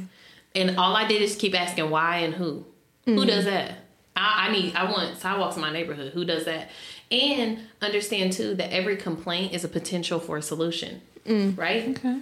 and 0.53 0.77
all 0.77 0.95
I 0.95 1.07
did 1.07 1.21
is 1.23 1.35
keep 1.35 1.59
asking 1.59 1.89
why 1.89 2.17
and 2.17 2.35
who. 2.35 2.65
Who 3.05 3.25
does 3.25 3.45
that? 3.45 3.71
I, 4.19 4.47
I 4.47 4.51
need. 4.51 4.75
I 4.75 4.89
want 4.91 5.17
sidewalks 5.17 5.55
in 5.55 5.61
my 5.61 5.71
neighborhood. 5.71 6.13
Who 6.13 6.25
does 6.25 6.45
that? 6.45 6.69
And 7.11 7.59
understand 7.81 8.33
too 8.33 8.55
that 8.55 8.71
every 8.71 8.97
complaint 8.97 9.53
is 9.53 9.63
a 9.63 9.67
potential 9.67 10.19
for 10.19 10.37
a 10.37 10.41
solution. 10.41 11.01
Mm. 11.25 11.57
Right? 11.57 11.89
Okay. 11.89 12.21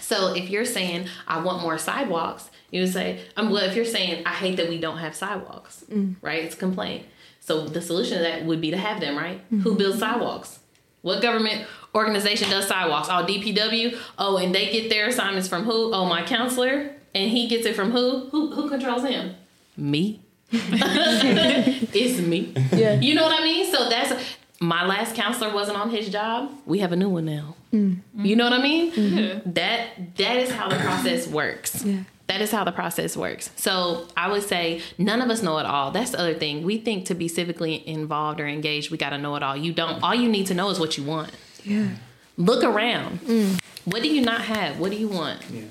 So 0.00 0.34
if 0.34 0.50
you're 0.50 0.64
saying 0.64 1.06
I 1.26 1.40
want 1.40 1.62
more 1.62 1.78
sidewalks, 1.78 2.50
you 2.70 2.82
would 2.82 2.92
say, 2.92 3.20
um, 3.36 3.50
well, 3.50 3.62
if 3.62 3.76
you're 3.76 3.84
saying 3.84 4.24
I 4.26 4.30
hate 4.30 4.56
that 4.56 4.68
we 4.68 4.78
don't 4.78 4.98
have 4.98 5.14
sidewalks, 5.14 5.84
mm. 5.90 6.16
right? 6.20 6.44
It's 6.44 6.54
a 6.54 6.58
complaint. 6.58 7.06
So 7.40 7.66
the 7.66 7.82
solution 7.82 8.18
to 8.18 8.24
that 8.24 8.44
would 8.46 8.60
be 8.60 8.70
to 8.70 8.78
have 8.78 9.00
them, 9.00 9.16
right? 9.16 9.38
Mm-hmm. 9.46 9.60
Who 9.60 9.76
builds 9.76 9.98
sidewalks? 9.98 10.60
What 11.02 11.20
government 11.20 11.66
organization 11.94 12.48
does 12.48 12.66
sidewalks? 12.66 13.08
Oh, 13.08 13.26
DPW. 13.26 13.98
Oh, 14.16 14.38
and 14.38 14.54
they 14.54 14.72
get 14.72 14.88
their 14.88 15.08
assignments 15.08 15.46
from 15.46 15.64
who? 15.64 15.92
Oh, 15.92 16.06
my 16.06 16.22
councilor, 16.22 16.92
and 17.14 17.30
he 17.30 17.46
gets 17.46 17.66
it 17.66 17.76
from 17.76 17.90
who? 17.90 18.30
Who 18.30 18.52
who 18.52 18.70
controls 18.70 19.04
him? 19.04 19.34
Me. 19.76 20.22
it's 21.94 22.20
me. 22.20 22.54
Yeah. 22.72 23.00
You 23.00 23.14
know 23.14 23.24
what 23.24 23.40
I 23.40 23.44
mean? 23.44 23.70
So 23.70 23.88
that's 23.88 24.36
my 24.60 24.86
last 24.86 25.14
councilor 25.14 25.52
wasn't 25.52 25.78
on 25.78 25.90
his 25.90 26.08
job. 26.08 26.52
We 26.66 26.78
have 26.78 26.92
a 26.92 26.96
new 26.96 27.08
one 27.08 27.26
now. 27.26 27.56
Mm. 27.72 28.00
You 28.16 28.36
know 28.36 28.44
what 28.44 28.52
I 28.52 28.62
mean? 28.62 28.92
Mm. 28.92 29.54
That 29.54 30.16
that 30.16 30.36
is 30.36 30.50
how 30.50 30.68
the 30.68 30.76
process 30.76 31.26
works. 31.26 31.84
Yeah. 31.84 32.04
That 32.26 32.40
is 32.40 32.50
how 32.50 32.64
the 32.64 32.72
process 32.72 33.16
works. 33.16 33.50
So 33.56 34.08
I 34.16 34.30
would 34.30 34.42
say 34.42 34.80
none 34.96 35.20
of 35.20 35.28
us 35.28 35.42
know 35.42 35.58
it 35.58 35.66
all. 35.66 35.90
That's 35.90 36.12
the 36.12 36.20
other 36.20 36.34
thing. 36.34 36.62
We 36.62 36.78
think 36.78 37.06
to 37.06 37.14
be 37.14 37.28
civically 37.28 37.84
involved 37.84 38.40
or 38.40 38.46
engaged, 38.46 38.90
we 38.90 38.96
got 38.96 39.10
to 39.10 39.18
know 39.18 39.36
it 39.36 39.42
all. 39.42 39.56
You 39.56 39.72
don't. 39.72 40.02
All 40.02 40.14
you 40.14 40.28
need 40.28 40.46
to 40.46 40.54
know 40.54 40.70
is 40.70 40.80
what 40.80 40.96
you 40.96 41.04
want. 41.04 41.32
Yeah. 41.64 41.88
Look 42.36 42.64
around. 42.64 43.20
Mm. 43.20 43.60
What 43.84 44.02
do 44.02 44.08
you 44.08 44.22
not 44.22 44.42
have? 44.42 44.80
What 44.80 44.90
do 44.90 44.96
you 44.96 45.08
want? 45.08 45.42
Yeah. 45.50 45.64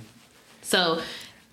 So 0.61 1.01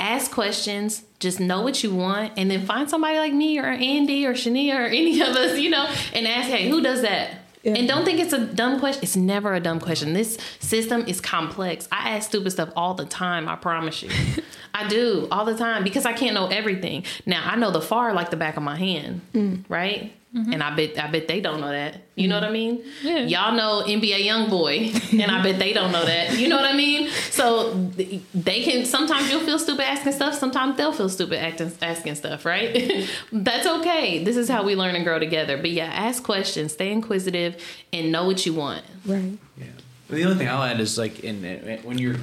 ask 0.00 0.30
questions, 0.30 1.04
just 1.18 1.38
know 1.38 1.62
what 1.62 1.82
you 1.82 1.94
want, 1.94 2.32
and 2.36 2.50
then 2.50 2.64
find 2.64 2.88
somebody 2.88 3.18
like 3.18 3.32
me 3.32 3.58
or 3.58 3.66
Andy 3.66 4.26
or 4.26 4.34
Shania 4.34 4.74
or 4.76 4.86
any 4.86 5.20
of 5.20 5.28
us, 5.28 5.58
you 5.58 5.70
know, 5.70 5.88
and 6.12 6.26
ask, 6.26 6.48
hey, 6.48 6.68
who 6.68 6.80
does 6.80 7.02
that? 7.02 7.36
Yeah. 7.62 7.74
And 7.74 7.86
don't 7.86 8.06
think 8.06 8.20
it's 8.20 8.32
a 8.32 8.46
dumb 8.46 8.80
question. 8.80 9.02
It's 9.02 9.16
never 9.16 9.52
a 9.52 9.60
dumb 9.60 9.80
question. 9.80 10.14
This 10.14 10.38
system 10.60 11.04
is 11.06 11.20
complex. 11.20 11.86
I 11.92 12.10
ask 12.10 12.30
stupid 12.30 12.52
stuff 12.52 12.70
all 12.74 12.94
the 12.94 13.04
time, 13.04 13.48
I 13.48 13.56
promise 13.56 14.02
you. 14.02 14.10
I 14.74 14.88
do 14.88 15.28
all 15.30 15.44
the 15.44 15.56
time 15.56 15.84
because 15.84 16.06
I 16.06 16.14
can't 16.14 16.34
know 16.34 16.46
everything. 16.46 17.04
Now 17.26 17.42
I 17.44 17.56
know 17.56 17.70
the 17.70 17.82
far 17.82 18.14
like 18.14 18.30
the 18.30 18.36
back 18.36 18.56
of 18.56 18.62
my 18.62 18.76
hand, 18.76 19.20
mm. 19.34 19.64
right? 19.68 20.12
Mm-hmm. 20.34 20.52
And 20.52 20.62
I 20.62 20.76
bet 20.76 20.96
I 20.96 21.10
bet 21.10 21.26
they 21.26 21.40
don't 21.40 21.60
know 21.60 21.70
that. 21.70 22.02
You 22.14 22.28
know 22.28 22.36
what 22.36 22.44
I 22.44 22.52
mean? 22.52 22.84
Yeah. 23.02 23.24
Y'all 23.24 23.52
know 23.52 23.82
NBA 23.84 24.24
YoungBoy, 24.26 25.20
and 25.20 25.28
I 25.28 25.42
bet 25.42 25.58
they 25.58 25.72
don't 25.72 25.90
know 25.90 26.04
that. 26.04 26.38
You 26.38 26.46
know 26.46 26.54
what 26.54 26.66
I 26.66 26.72
mean? 26.72 27.08
So 27.30 27.74
they 27.74 28.62
can. 28.62 28.84
Sometimes 28.84 29.28
you'll 29.28 29.40
feel 29.40 29.58
stupid 29.58 29.82
asking 29.82 30.12
stuff. 30.12 30.34
Sometimes 30.34 30.76
they'll 30.76 30.92
feel 30.92 31.08
stupid 31.08 31.40
acting, 31.42 31.72
asking 31.82 32.14
stuff. 32.14 32.44
Right? 32.44 33.08
That's 33.32 33.66
okay. 33.66 34.22
This 34.22 34.36
is 34.36 34.48
how 34.48 34.62
we 34.62 34.76
learn 34.76 34.94
and 34.94 35.04
grow 35.04 35.18
together. 35.18 35.56
But 35.56 35.72
yeah, 35.72 35.86
ask 35.86 36.22
questions, 36.22 36.74
stay 36.74 36.92
inquisitive, 36.92 37.60
and 37.92 38.12
know 38.12 38.24
what 38.24 38.46
you 38.46 38.54
want. 38.54 38.84
Right. 39.04 39.36
Yeah. 39.58 39.66
The 40.08 40.24
only 40.24 40.36
thing 40.36 40.48
I'll 40.48 40.62
add 40.62 40.78
is 40.78 40.96
like 40.96 41.24
in 41.24 41.42
when 41.82 41.98
you're, 41.98 42.16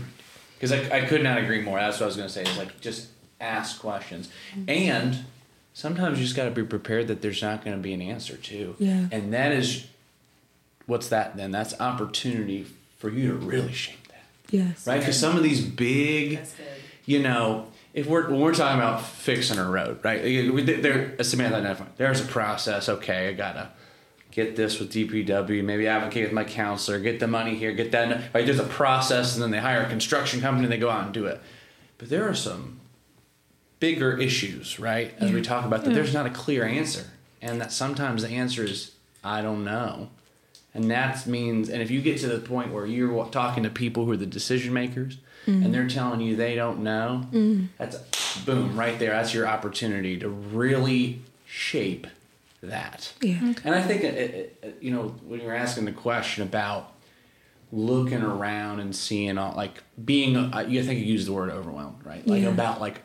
because 0.56 0.72
I, 0.72 1.00
I 1.00 1.02
could 1.02 1.24
not 1.24 1.40
agree 1.40 1.62
more. 1.62 1.78
That's 1.78 2.00
what 2.00 2.04
I 2.04 2.08
was 2.08 2.16
gonna 2.16 2.30
say. 2.30 2.44
Is 2.44 2.58
like 2.58 2.80
just 2.80 3.10
ask 3.42 3.82
questions, 3.82 4.30
and 4.66 5.26
sometimes 5.78 6.18
you 6.18 6.24
just 6.26 6.36
got 6.36 6.46
to 6.46 6.52
be 6.52 6.64
prepared 6.64 7.08
that 7.08 7.22
there's 7.22 7.40
not 7.44 7.64
gonna 7.64 7.78
be 7.78 7.94
an 7.94 8.02
answer 8.02 8.36
too. 8.36 8.76
Yeah. 8.80 9.06
And 9.12 9.32
that 9.34 9.52
is, 9.52 9.86
what's 10.88 11.10
that 11.10 11.38
then? 11.38 11.52
That's 11.52 11.80
opportunity 11.80 12.66
for 12.98 13.12
you 13.12 13.28
to 13.28 13.36
really 13.36 13.74
shape 13.74 14.08
that, 14.08 14.24
Yes. 14.50 14.88
right? 14.88 15.00
Because 15.00 15.20
some 15.20 15.38
of 15.38 15.44
these 15.44 15.64
big, 15.64 16.40
you 17.06 17.20
know. 17.22 17.68
If 17.94 18.06
we're 18.06 18.30
when 18.30 18.40
we're 18.42 18.54
talking 18.54 18.80
about 18.80 19.04
fixing 19.04 19.58
a 19.58 19.68
road, 19.68 20.00
right? 20.04 20.22
There, 20.22 21.16
as 21.18 21.30
Samantha 21.30 21.58
identified, 21.58 21.88
there's 21.98 22.22
a 22.22 22.26
process. 22.26 22.90
Okay, 22.90 23.30
I 23.30 23.34
gotta 23.34 23.70
get 24.32 24.56
this 24.56 24.80
with 24.80 24.92
DPW, 24.92 25.64
maybe 25.64 25.88
advocate 25.88 26.26
with 26.26 26.34
my 26.34 26.44
councilor, 26.44 27.00
get 27.00 27.20
the 27.20 27.28
money 27.28 27.56
here, 27.56 27.72
get 27.72 27.92
that. 27.94 28.34
Right? 28.36 28.46
There's 28.46 28.60
a 28.60 28.64
process, 28.66 29.34
and 29.34 29.42
then 29.44 29.50
they 29.52 29.58
hire 29.60 29.82
a 29.82 29.90
construction 29.90 30.42
company 30.42 30.66
and 30.66 30.72
they 30.72 30.78
go 30.78 30.92
out 30.92 31.06
and 31.06 31.14
do 31.14 31.26
it. 31.26 31.40
But 31.98 32.10
there 32.10 32.28
are 32.30 32.36
some 32.36 32.80
bigger 33.80 34.18
issues, 34.18 34.80
right? 34.80 35.14
As 35.20 35.32
we 35.32 35.42
talk 35.42 35.66
about 35.66 35.84
that, 35.84 35.94
there's 35.94 36.14
not 36.14 36.26
a 36.26 36.32
clear 36.32 36.66
answer, 36.66 37.06
and 37.42 37.62
that 37.62 37.72
sometimes 37.72 38.24
the 38.24 38.30
answer 38.30 38.64
is 38.64 38.92
I 39.24 39.42
don't 39.42 39.64
know, 39.64 40.10
and 40.74 40.90
that 40.92 41.26
means, 41.28 41.70
and 41.70 41.82
if 41.82 41.92
you 41.92 42.02
get 42.02 42.20
to 42.20 42.28
the 42.28 42.40
point 42.40 42.72
where 42.74 42.86
you're 42.86 43.26
talking 43.30 43.64
to 43.64 43.70
people 43.70 44.06
who 44.06 44.12
are 44.12 44.18
the 44.18 44.26
decision 44.26 44.74
makers. 44.74 45.18
And 45.46 45.64
mm-hmm. 45.64 45.72
they're 45.72 45.88
telling 45.88 46.20
you 46.20 46.36
they 46.36 46.56
don't 46.56 46.80
know. 46.80 47.22
Mm-hmm. 47.32 47.68
That's 47.78 47.98
boom 48.44 48.78
right 48.78 49.00
there. 49.00 49.12
That's 49.12 49.34
your 49.34 49.48
opportunity 49.48 50.20
to 50.20 50.28
really 50.28 51.22
shape 51.46 52.06
that. 52.62 53.14
Yeah. 53.22 53.54
And 53.64 53.74
I 53.74 53.82
think, 53.82 54.04
it, 54.04 54.16
it, 54.16 54.60
it- 54.62 54.78
you 54.82 54.92
know, 54.92 55.16
when 55.26 55.40
you're 55.40 55.56
asking 55.56 55.86
the 55.86 55.94
question 55.94 56.44
about 56.44 56.92
looking 57.72 58.24
around 58.24 58.82
and 58.82 58.94
seeing 58.94 59.38
all, 59.38 59.56
like 59.56 59.84
being, 60.04 60.36
uh, 60.36 60.66
you 60.68 60.84
think 60.84 61.00
you 61.00 61.06
use 61.06 61.26
the 61.26 61.32
word 61.32 61.50
overwhelmed, 61.50 62.06
right? 62.06 62.28
Like 62.28 62.44
Yeah. 62.44 62.50
about 62.50 62.82
like, 62.82 63.00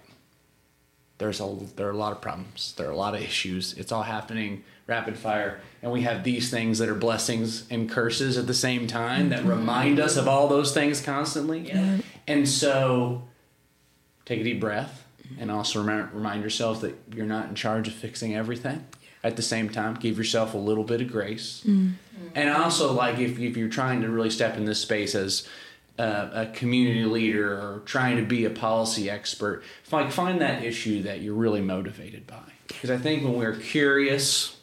there's 1.23 1.41
a, 1.41 1.57
there 1.76 1.87
are 1.87 1.93
a 1.93 1.97
lot 1.97 2.11
of 2.11 2.21
problems. 2.21 2.75
There 2.76 2.88
are 2.88 2.91
a 2.91 2.97
lot 2.97 3.14
of 3.14 3.23
issues. 3.23 3.75
It's 3.75 3.93
all 3.93 4.02
happening 4.02 4.64
rapid 4.88 5.17
fire. 5.17 5.61
And 5.81 5.93
we 5.93 6.02
have 6.02 6.25
these 6.25 6.50
things 6.50 6.81
that 6.81 6.88
are 6.88 6.97
blessings 6.97 7.64
and 7.71 7.88
curses 7.88 8.37
at 8.37 8.49
the 8.49 8.55
same 8.55 8.88
time 8.88 9.29
that 9.29 9.41
mm-hmm. 9.41 9.50
remind 9.50 10.00
us 10.00 10.17
of 10.17 10.26
all 10.26 10.49
those 10.49 10.75
things 10.75 11.00
constantly. 11.00 11.69
Yeah. 11.69 11.99
And 12.26 12.49
so 12.49 13.23
take 14.25 14.41
a 14.41 14.45
deep 14.45 14.59
breath 14.59 15.05
and 15.38 15.49
also 15.49 15.81
remind, 15.81 16.12
remind 16.12 16.43
yourself 16.43 16.81
that 16.81 16.99
you're 17.14 17.25
not 17.25 17.49
in 17.49 17.55
charge 17.55 17.87
of 17.87 17.95
fixing 17.95 18.35
everything. 18.35 18.85
At 19.23 19.37
the 19.37 19.43
same 19.43 19.71
time, 19.71 19.95
give 19.95 20.19
yourself 20.19 20.55
a 20.55 20.59
little 20.59 20.83
bit 20.83 21.00
of 21.00 21.07
grace. 21.07 21.62
Mm. 21.64 21.93
And 22.35 22.50
also, 22.50 22.93
like, 22.93 23.21
if, 23.21 23.38
if 23.38 23.57
you're 23.57 23.69
trying 23.69 24.02
to 24.02 24.11
really 24.11 24.31
step 24.31 24.57
in 24.57 24.64
this 24.64 24.81
space 24.81 25.14
as 25.14 25.47
uh, 25.99 26.30
a 26.32 26.46
community 26.46 27.04
leader 27.04 27.52
or 27.52 27.82
trying 27.84 28.16
to 28.16 28.22
be 28.22 28.44
a 28.44 28.50
policy 28.50 29.11
expert, 29.11 29.62
like, 29.90 30.11
find 30.11 30.40
that 30.40 30.64
issue 30.64 31.02
that 31.02 31.20
you're 31.20 31.34
really 31.34 31.61
motivated 31.61 32.26
by. 32.26 32.42
Because 32.68 32.90
I 32.90 32.96
think 32.96 33.22
when 33.22 33.34
we're 33.34 33.56
curious, 33.56 34.56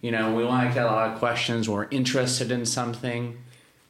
you 0.00 0.10
know, 0.10 0.34
we 0.34 0.44
want 0.44 0.68
to 0.68 0.74
get 0.74 0.84
a 0.84 0.90
lot 0.90 1.12
of 1.12 1.18
questions, 1.18 1.68
we're 1.68 1.88
interested 1.90 2.50
in 2.50 2.66
something, 2.66 3.38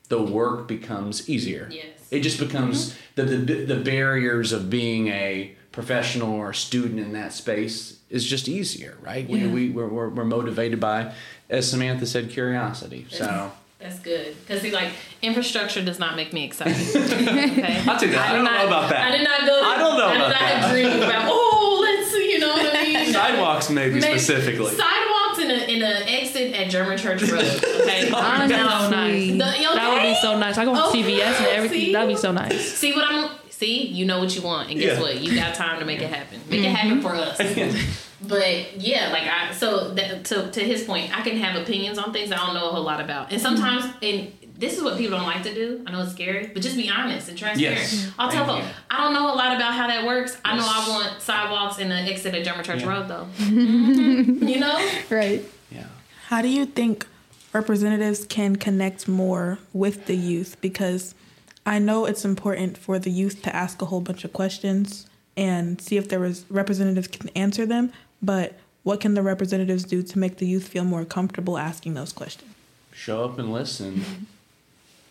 the 0.08 0.22
work 0.22 0.68
becomes 0.68 1.28
easier. 1.28 1.68
Yes. 1.70 1.86
It 2.10 2.20
just 2.20 2.38
becomes 2.38 2.94
the, 3.14 3.22
the 3.22 3.64
the 3.64 3.76
barriers 3.76 4.52
of 4.52 4.68
being 4.68 5.08
a 5.08 5.56
professional 5.72 6.34
or 6.34 6.50
a 6.50 6.54
student 6.54 7.00
in 7.00 7.14
that 7.14 7.32
space 7.32 8.00
is 8.10 8.26
just 8.26 8.46
easier, 8.46 8.98
right? 9.00 9.26
Yeah. 9.26 9.46
We, 9.46 9.48
we, 9.48 9.70
we're, 9.70 9.88
we're, 9.88 10.10
we're 10.10 10.24
motivated 10.26 10.78
by, 10.78 11.14
as 11.48 11.70
Samantha 11.70 12.04
said, 12.04 12.28
curiosity. 12.28 13.06
So 13.08 13.50
That's 13.82 13.98
good 14.00 14.36
because 14.46 14.62
like 14.72 14.90
infrastructure 15.22 15.82
does 15.84 15.98
not 15.98 16.16
make 16.16 16.32
me 16.32 16.44
excited. 16.44 16.74
okay, 16.96 17.82
I'll 17.86 17.98
take 17.98 18.12
that. 18.12 18.28
I 18.30 18.32
did 18.32 18.36
don't 18.36 18.44
know 18.44 18.66
about 18.66 18.90
that. 18.90 19.08
I 19.12 19.16
did 19.16 19.24
not 19.24 19.40
go. 19.40 19.60
I 19.62 19.76
don't 19.78 19.98
know 19.98 20.06
I 20.06 20.12
did 20.18 20.60
not 20.60 20.70
dream 20.70 21.02
about. 21.02 21.28
Oh, 21.28 21.78
let's. 21.82 22.12
You 22.14 22.38
know 22.38 22.48
what 22.54 22.74
I 22.76 22.82
mean? 22.84 23.12
sidewalks, 23.12 23.70
maybe, 23.70 24.00
Maybe- 24.00 24.18
specifically. 24.18 24.70
Sidewalks 24.74 25.38
in 25.38 25.50
a 25.50 25.54
in 25.76 25.82
a 25.82 26.04
exit 26.10 26.54
at 26.54 26.70
German 26.70 26.96
Church 26.98 27.22
Road. 27.22 27.42
Okay. 27.44 28.10
Honestly. 28.14 28.56
So 28.56 28.90
nice. 28.90 29.30
The- 29.32 29.74
That 29.74 29.92
would 29.92 30.02
be 30.02 30.14
so 30.20 30.38
nice. 30.38 30.58
I 30.58 30.64
go 30.64 30.74
to 30.74 30.80
Okay, 30.88 31.02
oh, 31.02 31.06
CVS 31.08 31.36
and 31.38 31.46
everything. 31.48 31.80
see? 31.80 31.92
That'd 31.92 32.08
be 32.08 32.16
so 32.16 32.32
nice. 32.32 32.72
See 32.74 32.92
what 32.92 33.04
I'm. 33.04 33.30
See, 33.62 33.86
you 33.86 34.04
know 34.04 34.18
what 34.18 34.34
you 34.34 34.42
want, 34.42 34.70
and 34.70 34.80
guess 34.80 34.96
Yeah. 34.96 35.00
what? 35.00 35.20
You 35.20 35.36
got 35.36 35.54
time 35.54 35.78
to 35.78 35.84
make 35.84 36.02
it 36.02 36.10
happen. 36.10 36.40
Make 36.50 36.62
it 36.62 36.66
mm-hmm. 36.66 36.74
happen 36.74 37.00
for 37.00 37.14
us. 37.14 37.38
But 38.24 38.80
yeah, 38.80 39.10
like 39.10 39.24
I 39.24 39.52
so 39.52 39.94
that, 39.94 40.24
to 40.26 40.48
to 40.50 40.60
his 40.60 40.84
point, 40.84 41.16
I 41.16 41.22
can 41.22 41.36
have 41.38 41.60
opinions 41.60 41.98
on 41.98 42.12
things 42.12 42.30
I 42.30 42.36
don't 42.36 42.54
know 42.54 42.68
a 42.68 42.72
whole 42.72 42.84
lot 42.84 43.00
about, 43.00 43.32
and 43.32 43.40
sometimes 43.40 43.84
mm-hmm. 43.84 44.04
and 44.04 44.32
this 44.56 44.76
is 44.76 44.82
what 44.82 44.96
people 44.96 45.18
don't 45.18 45.26
like 45.26 45.42
to 45.42 45.52
do. 45.52 45.82
I 45.86 45.90
know 45.90 46.02
it's 46.02 46.12
scary, 46.12 46.46
but 46.52 46.62
just 46.62 46.76
be 46.76 46.88
honest 46.88 47.28
and 47.28 47.36
transparent. 47.36 47.80
Yes. 47.80 47.94
Mm-hmm. 47.94 48.20
I'll 48.20 48.30
tell 48.30 48.46
them. 48.46 48.64
I 48.88 48.98
don't 48.98 49.12
know 49.12 49.34
a 49.34 49.34
lot 49.34 49.56
about 49.56 49.74
how 49.74 49.88
that 49.88 50.06
works. 50.06 50.38
I 50.44 50.56
know 50.56 50.64
I 50.64 50.88
want 50.88 51.20
sidewalks 51.20 51.78
in 51.78 51.88
the 51.88 51.96
exit 51.96 52.32
at 52.32 52.44
German 52.44 52.64
Church 52.64 52.82
Yeah. 52.82 52.90
Road 52.90 53.08
though. 53.08 53.26
Mhm. 53.38 54.48
You 54.48 54.60
know, 54.60 54.76
Right. 55.10 55.42
Yeah. 55.72 55.86
How 56.28 56.42
do 56.42 56.48
you 56.48 56.64
think 56.64 57.06
representatives 57.52 58.24
can 58.24 58.54
connect 58.54 59.08
more 59.08 59.58
with 59.72 60.06
the 60.06 60.16
youth? 60.16 60.56
Because 60.60 61.16
I 61.64 61.78
know 61.78 62.06
it's 62.06 62.24
important 62.24 62.76
for 62.76 62.98
the 62.98 63.10
youth 63.10 63.42
to 63.42 63.54
ask 63.54 63.80
a 63.82 63.86
whole 63.86 64.00
bunch 64.00 64.24
of 64.24 64.32
questions 64.32 65.06
and 65.36 65.80
see 65.80 65.96
if 65.96 66.08
there 66.08 66.20
was 66.20 66.44
representatives 66.50 67.08
can 67.08 67.28
answer 67.30 67.64
them, 67.64 67.92
but 68.20 68.58
what 68.82 69.00
can 69.00 69.14
the 69.14 69.22
representatives 69.22 69.84
do 69.84 70.02
to 70.02 70.18
make 70.18 70.38
the 70.38 70.46
youth 70.46 70.66
feel 70.66 70.84
more 70.84 71.04
comfortable 71.04 71.56
asking 71.56 71.94
those 71.94 72.12
questions? 72.12 72.52
show 72.92 73.24
up 73.24 73.38
and 73.38 73.52
listen. 73.52 73.96
Mm-hmm. 73.96 74.24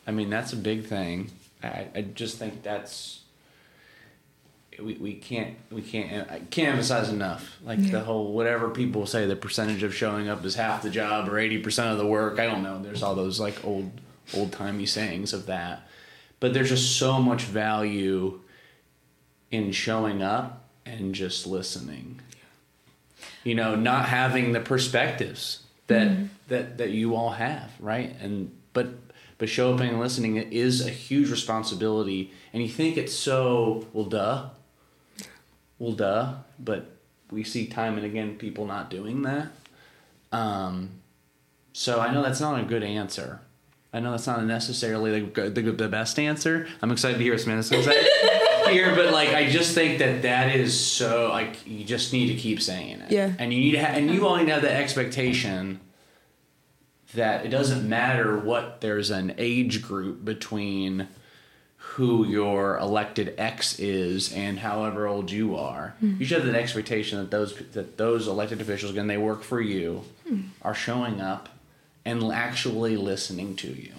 I 0.08 0.12
mean, 0.12 0.30
that's 0.30 0.54
a 0.54 0.58
big 0.58 0.86
thing. 0.86 1.32
I, 1.64 1.88
I 1.94 2.02
just 2.02 2.38
think 2.38 2.64
that's 2.64 3.22
we, 4.80 4.96
we 4.96 5.14
can't 5.14 5.56
we 5.70 5.82
can't 5.82 6.32
I 6.32 6.40
can't 6.40 6.70
emphasize 6.70 7.10
enough. 7.10 7.58
Like 7.64 7.92
the 7.92 8.02
whole 8.02 8.34
whatever 8.34 8.70
people 8.70 9.06
say 9.06 9.28
the 9.28 9.36
percentage 9.36 9.84
of 9.84 9.94
showing 9.94 10.28
up 10.28 10.44
is 10.44 10.56
half 10.56 10.82
the 10.82 10.90
job 10.90 11.30
or 11.30 11.38
eighty 11.38 11.60
percent 11.60 11.92
of 11.92 11.98
the 11.98 12.06
work. 12.06 12.40
I 12.40 12.46
don't 12.46 12.64
know. 12.64 12.82
There's 12.82 13.04
all 13.04 13.14
those 13.14 13.40
like 13.40 13.64
old 13.64 13.92
old 14.34 14.52
timey 14.54 14.86
sayings 14.86 15.34
of 15.34 15.46
that, 15.48 15.88
but 16.42 16.54
there's 16.54 16.70
just 16.70 16.98
so 16.98 17.22
much 17.22 17.44
value 17.44 18.42
in 19.52 19.72
showing 19.72 20.22
up 20.22 20.68
and 20.86 21.16
just 21.16 21.48
listening. 21.48 22.20
You 23.46 23.56
know 23.56 23.76
not 23.76 24.10
having 24.10 24.52
the 24.52 24.60
perspectives 24.60 25.64
that 25.88 26.12
that 26.50 26.78
that 26.78 26.90
you 26.90 27.16
all 27.16 27.30
have 27.30 27.72
right? 27.80 28.14
And 28.20 28.52
but 28.74 28.90
but 29.38 29.48
show 29.48 29.74
up 29.74 29.80
and 29.80 30.00
listening 30.00 30.36
is 30.36 30.86
a 30.86 30.90
huge 30.90 31.32
responsibility. 31.32 32.34
And 32.52 32.62
you 32.62 32.70
think 32.70 32.98
it's 32.98 33.14
so 33.14 33.88
well 33.94 34.06
duh. 34.06 34.50
Well 35.80 35.94
duh. 35.94 36.34
But 36.60 36.92
we 37.32 37.46
see 37.46 37.68
time 37.68 37.96
and 37.96 38.06
again 38.06 38.36
people 38.38 38.66
not 38.66 38.90
doing 38.90 39.22
that. 39.22 39.52
Um 40.34 41.02
so 41.74 42.00
i 42.00 42.14
know 42.14 42.22
that's 42.22 42.42
not 42.42 42.60
a 42.60 42.64
good 42.64 42.84
answer 42.84 43.40
i 43.94 44.00
know 44.00 44.12
that's 44.12 44.28
not 44.28 44.44
necessarily 44.46 45.22
the, 45.22 45.50
the, 45.50 45.62
the 45.62 45.88
best 45.88 46.18
answer 46.20 46.68
i'm 46.82 46.92
excited 46.92 47.18
to 47.18 47.24
hear 47.24 47.34
what 47.34 47.42
samantha's 47.42 47.70
going 47.70 47.84
to 47.84 47.90
say 47.92 48.74
here 48.74 48.96
but 48.96 49.12
like 49.12 49.30
i 49.30 49.50
just 49.50 49.74
think 49.74 50.00
that 50.00 50.22
that 50.22 50.56
is 50.56 50.80
so 50.80 51.30
like 51.30 51.66
you 51.68 51.84
just 51.84 52.14
need 52.14 52.28
to 52.28 52.36
keep 52.36 52.62
saying 52.62 53.02
it 53.02 53.12
Yeah. 53.12 53.34
and 53.40 53.54
you 53.54 53.60
need 53.60 53.72
to 53.72 53.80
have 53.80 53.98
and 53.98 54.10
you 54.10 54.26
only 54.28 54.46
have 54.50 54.62
the 54.62 54.72
expectation 54.72 55.80
that 57.14 57.46
it 57.46 57.50
doesn't 57.50 57.88
matter 57.88 58.38
what 58.38 58.80
there's 58.82 59.10
an 59.10 59.34
age 59.38 59.82
group 59.82 60.24
between 60.24 61.08
who 61.76 62.26
your 62.26 62.78
elected 62.78 63.34
X 63.38 63.78
is 63.80 64.32
and 64.32 64.60
however 64.60 65.08
old 65.08 65.30
you 65.30 65.58
are. 65.58 65.96
Hmm. 66.00 66.16
You 66.20 66.26
should 66.26 66.42
have 66.42 66.52
the 66.52 66.58
expectation 66.58 67.20
that 67.20 67.30
those 67.32 67.54
that 67.74 67.98
those 67.98 68.28
elected 68.28 68.62
officials, 68.62 68.92
again, 68.94 69.08
they 69.08 69.18
work 69.18 69.44
for 69.44 69.60
you, 69.60 70.04
hmm. 70.26 70.42
are 70.62 70.74
showing 70.74 71.20
up 71.20 71.50
and 72.06 72.32
actually 72.32 72.98
listening 72.98 73.56
to 73.58 73.68
you. 73.68 73.94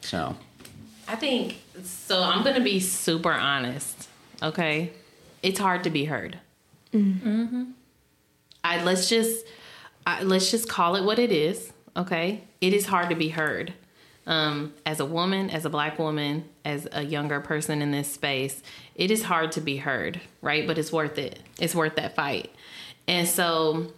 So 0.00 0.36
I 1.08 1.16
think 1.16 1.56
so. 1.82 2.22
I'm 2.22 2.42
gonna 2.44 2.60
be 2.62 2.80
super 2.80 3.32
honest. 3.32 4.08
Okay, 4.42 4.92
it's 5.42 5.58
hard 5.58 5.84
to 5.84 5.90
be 5.90 6.04
heard. 6.04 6.38
I 8.64 8.82
let's 8.82 9.08
just 9.08 9.44
I, 10.06 10.22
let's 10.22 10.50
just 10.50 10.68
call 10.68 10.96
it 10.96 11.04
what 11.04 11.18
it 11.18 11.32
is. 11.32 11.72
Okay, 11.96 12.42
it 12.60 12.72
is 12.72 12.86
hard 12.86 13.08
to 13.10 13.16
be 13.16 13.28
heard. 13.28 13.72
Um, 14.26 14.74
as 14.84 14.98
a 14.98 15.04
woman, 15.04 15.50
as 15.50 15.64
a 15.64 15.70
black 15.70 16.00
woman, 16.00 16.48
as 16.64 16.88
a 16.90 17.02
younger 17.04 17.40
person 17.40 17.80
in 17.80 17.92
this 17.92 18.10
space, 18.12 18.60
it 18.96 19.12
is 19.12 19.22
hard 19.22 19.52
to 19.52 19.60
be 19.60 19.76
heard, 19.76 20.20
right? 20.42 20.66
But 20.66 20.78
it's 20.78 20.92
worth 20.92 21.16
it. 21.16 21.38
It's 21.60 21.76
worth 21.76 21.94
that 21.94 22.16
fight. 22.16 22.52
And 23.06 23.28
so 23.28 23.92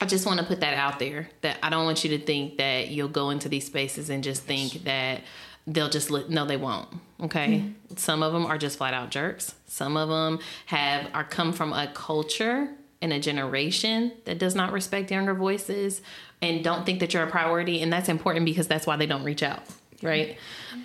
I 0.00 0.06
just 0.06 0.26
want 0.26 0.38
to 0.38 0.46
put 0.46 0.60
that 0.60 0.74
out 0.74 0.98
there 0.98 1.28
that 1.40 1.58
I 1.62 1.70
don't 1.70 1.84
want 1.84 2.04
you 2.04 2.16
to 2.16 2.24
think 2.24 2.58
that 2.58 2.88
you'll 2.88 3.08
go 3.08 3.30
into 3.30 3.48
these 3.48 3.66
spaces 3.66 4.10
and 4.10 4.22
just 4.22 4.44
think 4.44 4.84
that 4.84 5.22
they'll 5.66 5.88
just 5.90 6.10
li- 6.10 6.24
no 6.28 6.44
they 6.46 6.56
won't 6.56 6.88
okay? 7.20 7.64
Some 7.96 8.22
of 8.22 8.32
them 8.32 8.46
are 8.46 8.58
just 8.58 8.78
flat 8.78 8.94
out 8.94 9.10
jerks. 9.10 9.54
Some 9.66 9.96
of 9.96 10.08
them 10.08 10.38
have 10.66 11.08
are 11.14 11.24
come 11.24 11.52
from 11.52 11.72
a 11.72 11.88
culture 11.92 12.70
and 13.02 13.12
a 13.12 13.18
generation 13.20 14.12
that 14.24 14.38
does 14.38 14.54
not 14.54 14.72
respect 14.72 15.10
younger 15.10 15.34
voices 15.34 16.00
and 16.40 16.62
don't 16.62 16.86
think 16.86 17.00
that 17.00 17.14
you're 17.14 17.22
a 17.24 17.30
priority 17.30 17.82
and 17.82 17.92
that's 17.92 18.08
important 18.08 18.44
because 18.44 18.66
that's 18.68 18.86
why 18.86 18.96
they 18.96 19.06
don't 19.06 19.24
reach 19.24 19.42
out 19.42 19.62
right? 20.02 20.36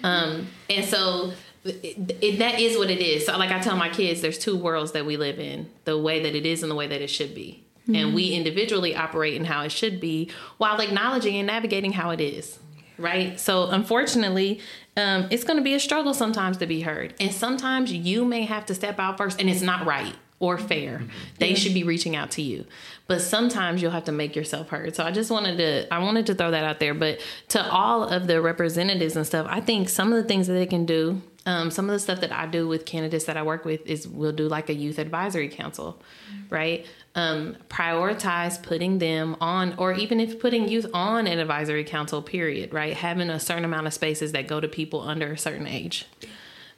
Um 0.04 0.48
and 0.70 0.86
so 0.86 1.34
it, 1.66 2.18
it, 2.22 2.40
that 2.40 2.60
is 2.60 2.78
what 2.78 2.90
it 2.90 3.00
is. 3.00 3.26
So 3.28 3.38
like 3.38 3.52
i 3.52 3.60
tell 3.60 3.78
my 3.78 3.90
kids 3.90 4.22
there's 4.22 4.40
two 4.40 4.58
worlds 4.58 4.92
that 4.94 5.06
we 5.06 5.18
live 5.18 5.40
in 5.40 5.70
the 5.86 5.98
way 5.98 6.24
that 6.24 6.36
it 6.36 6.46
is 6.46 6.64
and 6.64 6.72
the 6.72 6.76
way 6.76 6.88
that 6.88 7.02
it 7.02 7.08
should 7.08 7.34
be 7.36 7.63
and 7.88 8.14
we 8.14 8.32
individually 8.32 8.96
operate 8.96 9.36
in 9.36 9.46
how 9.46 9.64
it 9.64 9.72
should 9.72 10.00
be 10.00 10.30
while 10.58 10.80
acknowledging 10.80 11.36
and 11.36 11.48
navigating 11.48 11.94
how 11.94 12.12
it 12.12 12.22
is 12.22 12.60
right? 12.98 13.40
So 13.40 13.70
unfortunately 13.70 14.62
um, 14.96 15.28
it's 15.32 15.44
going 15.44 15.58
to 15.58 15.64
be 15.64 15.74
a 15.74 15.80
struggle 15.80 16.14
sometimes 16.14 16.58
to 16.58 16.68
be 16.68 16.82
heard. 16.82 17.14
And 17.20 17.32
sometimes 17.32 17.92
you 17.92 18.26
may 18.26 18.44
have 18.44 18.66
to 18.68 18.76
step 18.76 19.00
out 19.00 19.18
first 19.18 19.40
and 19.40 19.50
it's 19.50 19.62
not 19.62 19.86
right 19.86 20.16
or 20.40 20.58
fair. 20.58 21.04
They 21.40 21.56
should 21.56 21.74
be 21.74 21.84
reaching 21.84 22.16
out 22.16 22.32
to 22.32 22.42
you. 22.42 22.66
But 23.08 23.22
sometimes 23.22 23.82
you'll 23.82 23.92
have 23.92 24.06
to 24.06 24.12
make 24.12 24.36
yourself 24.36 24.70
heard. 24.70 24.96
So 24.96 25.04
i 25.04 25.12
just 25.12 25.32
wanted 25.32 25.58
to 25.58 25.94
i 25.94 26.00
wanted 26.00 26.28
to 26.28 26.36
throw 26.36 26.52
that 26.52 26.64
out 26.64 26.80
there. 26.80 26.94
But 26.94 27.20
to 27.50 27.66
all 27.72 28.04
of 28.04 28.28
the 28.28 28.42
representatives 28.42 29.16
and 29.16 29.26
stuff 29.26 29.48
i 29.50 29.60
think 29.60 29.90
some 29.90 30.12
of 30.12 30.22
the 30.22 30.28
things 30.28 30.48
that 30.48 30.54
they 30.54 30.66
can 30.66 30.86
do 30.86 31.22
um, 31.46 31.72
some 31.72 31.90
of 31.90 31.94
the 31.94 32.00
stuff 32.00 32.22
that 32.22 32.32
i 32.32 32.46
do 32.46 32.68
with 32.68 32.86
candidates 32.86 33.26
that 33.26 33.38
i 33.38 33.44
work 33.44 33.66
with 33.66 33.86
is 33.86 34.08
we'll 34.08 34.32
do 34.32 34.48
like 34.48 34.70
a 34.70 34.74
youth 34.74 34.98
advisory 34.98 35.50
council 35.50 36.02
right 36.50 36.86
um, 37.16 37.56
prioritize 37.70 38.62
putting 38.62 38.98
them 38.98 39.36
on 39.40 39.76
or 39.78 39.94
even 39.94 40.20
if 40.20 40.40
putting 40.40 40.68
youth 40.68 40.88
on 40.94 41.28
an 41.28 41.38
advisory 41.40 41.84
council 41.84 42.22
period 42.22 42.74
right 42.74 42.96
having 42.96 43.30
a 43.30 43.40
certain 43.40 43.66
amount 43.66 43.86
of 43.86 43.94
spaces 43.94 44.32
that 44.32 44.48
go 44.48 44.60
to 44.60 44.68
people 44.68 45.02
under 45.02 45.34
a 45.34 45.38
certain 45.38 45.68
age 45.68 46.08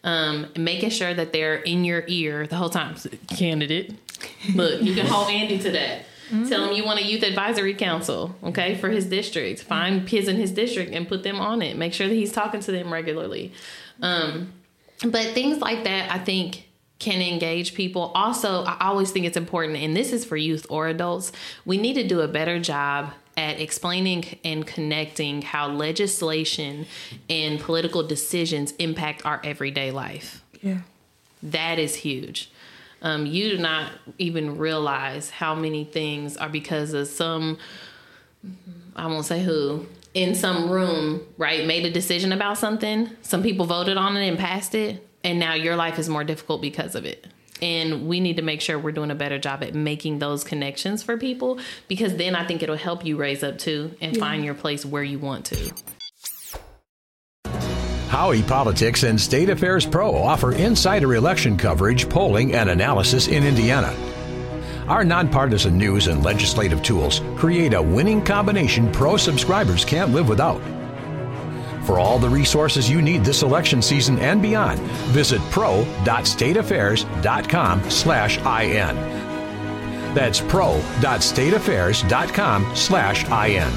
um, 0.06 0.48
making 0.56 0.92
sure 0.92 1.14
that 1.14 1.34
they're 1.34 1.56
in 1.56 1.84
your 1.84 2.04
ear 2.08 2.46
the 2.46 2.56
whole 2.56 2.70
time. 2.70 2.96
Candidate, 3.28 3.96
look, 4.54 4.82
you 4.82 4.94
can 4.94 5.08
hold 5.08 5.30
Andy 5.30 5.58
to 5.58 5.72
that. 5.72 6.06
Tell 6.48 6.66
him 6.66 6.76
you 6.76 6.84
want 6.84 7.00
a 7.00 7.04
youth 7.04 7.24
advisory 7.24 7.74
council, 7.76 8.36
okay, 8.44 8.76
for 8.76 8.90
his 8.90 9.06
district. 9.06 9.62
Find 9.62 10.08
kids 10.08 10.28
in 10.28 10.38
his 10.38 10.52
district 10.52 10.92
and 10.92 11.08
put 11.08 11.24
them 11.24 11.40
on 11.40 11.62
it. 11.62 11.78
Make 11.78 11.94
sure 11.94 12.08
that 12.08 12.14
he's 12.14 12.32
talking 12.32 12.62
to 12.62 12.72
them 12.72 12.92
regularly. 12.92 13.52
Um, 14.02 14.54
but 15.04 15.28
things 15.34 15.60
like 15.60 15.84
that, 15.84 16.12
I 16.12 16.18
think, 16.18 16.68
can 17.00 17.22
engage 17.22 17.74
people. 17.74 18.12
Also, 18.16 18.64
I 18.64 18.78
always 18.88 19.12
think 19.12 19.26
it's 19.26 19.38
important, 19.38 19.78
and 19.78 19.96
this 19.96 20.14
is 20.14 20.24
for 20.24 20.38
youth 20.38 20.66
or 20.70 20.88
adults, 20.88 21.32
we 21.66 21.78
need 21.78 21.96
to 21.96 22.08
do 22.08 22.22
a 22.22 22.28
better 22.28 22.60
job 22.60 23.14
at 23.38 23.60
explaining 23.60 24.24
and 24.46 24.66
connecting 24.66 25.42
how 25.42 25.68
legislation 25.68 26.86
and 27.30 27.60
political 27.60 28.02
decisions 28.02 28.72
impact 28.74 29.26
our 29.26 29.42
everyday 29.44 29.92
life. 29.92 30.42
Yeah. 30.62 30.80
That 31.44 31.78
is 31.80 31.96
huge. 31.96 32.50
Um, 33.02 33.26
you 33.26 33.50
do 33.52 33.58
not 33.58 33.92
even 34.18 34.58
realize 34.58 35.30
how 35.30 35.54
many 35.54 35.84
things 35.84 36.38
are 36.38 36.50
because 36.50 36.94
of 36.94 37.08
some, 37.08 37.58
I 38.96 39.06
won't 39.08 39.26
say 39.26 39.44
who, 39.44 39.86
in 40.14 40.34
some 40.34 40.72
room, 40.72 41.22
right, 41.38 41.68
made 41.68 41.86
a 41.86 41.92
decision 41.92 42.32
about 42.32 42.58
something. 42.58 43.10
Some 43.22 43.44
people 43.44 43.66
voted 43.66 43.98
on 43.98 44.16
it 44.16 44.26
and 44.28 44.40
passed 44.40 44.74
it, 44.74 45.06
and 45.26 45.40
now 45.40 45.56
your 45.56 45.76
life 45.76 46.00
is 46.00 46.08
more 46.08 46.24
difficult 46.24 46.62
because 46.62 46.96
of 46.96 47.04
it. 47.04 47.28
And 47.62 48.08
we 48.08 48.20
need 48.20 48.36
to 48.36 48.42
make 48.42 48.62
sure 48.62 48.78
we're 48.78 48.92
doing 48.92 49.12
a 49.12 49.16
better 49.16 49.40
job 49.40 49.64
at 49.64 49.74
making 49.74 50.20
those 50.20 50.44
connections 50.44 51.02
for 51.04 51.18
people 51.18 51.60
because 51.88 52.16
then 52.16 52.36
I 52.36 52.46
think 52.46 52.62
it'll 52.62 52.76
help 52.76 53.06
you 53.06 53.18
raise 53.18 53.44
up 53.44 53.58
too 53.58 53.96
and 54.02 54.16
find 54.16 54.46
your 54.46 54.54
place 54.54 54.86
where 54.86 55.04
you 55.04 55.20
want 55.20 55.46
to. 55.46 55.74
Howey 58.10 58.48
Politics 58.48 59.04
and 59.04 59.20
State 59.20 59.50
Affairs 59.50 59.86
Pro 59.86 60.16
offer 60.16 60.54
insider 60.54 61.16
election 61.16 61.58
coverage, 61.58 62.08
polling, 62.08 62.54
and 62.54 62.70
analysis 62.70 63.28
in 63.28 63.44
Indiana. 63.44 63.96
Our 64.88 65.04
nonpartisan 65.04 65.78
news 65.78 66.08
and 66.08 66.24
legislative 66.24 66.84
tools 66.84 67.22
create 67.36 67.74
a 67.74 67.82
winning 67.82 68.24
combination 68.24 68.92
pro 68.92 69.18
subscribers 69.18 69.84
can't 69.84 70.12
live 70.12 70.30
without. 70.30 70.62
For 71.86 72.00
all 72.00 72.20
the 72.20 72.30
resources 72.30 72.90
you 72.90 73.02
need 73.02 73.24
this 73.24 73.44
election 73.44 73.82
season 73.82 74.20
and 74.20 74.42
beyond, 74.42 74.82
visit 75.12 75.40
pro.stateaffairs.com 75.52 77.90
slash 77.90 78.38
IN. 78.40 78.96
That's 80.16 80.42
pro.stateaffairs.com 80.42 82.76
slash 82.76 83.24
IN. 83.30 83.72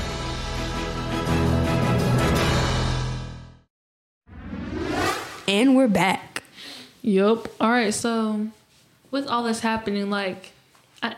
And 5.49 5.77
we're 5.77 5.89
back. 5.89 6.43
Yup. 7.03 7.49
All 7.61 7.71
right. 7.71 7.93
So, 7.95 8.49
with 9.11 9.27
all 9.27 9.43
this 9.45 9.61
happening, 9.61 10.11
like, 10.11 10.53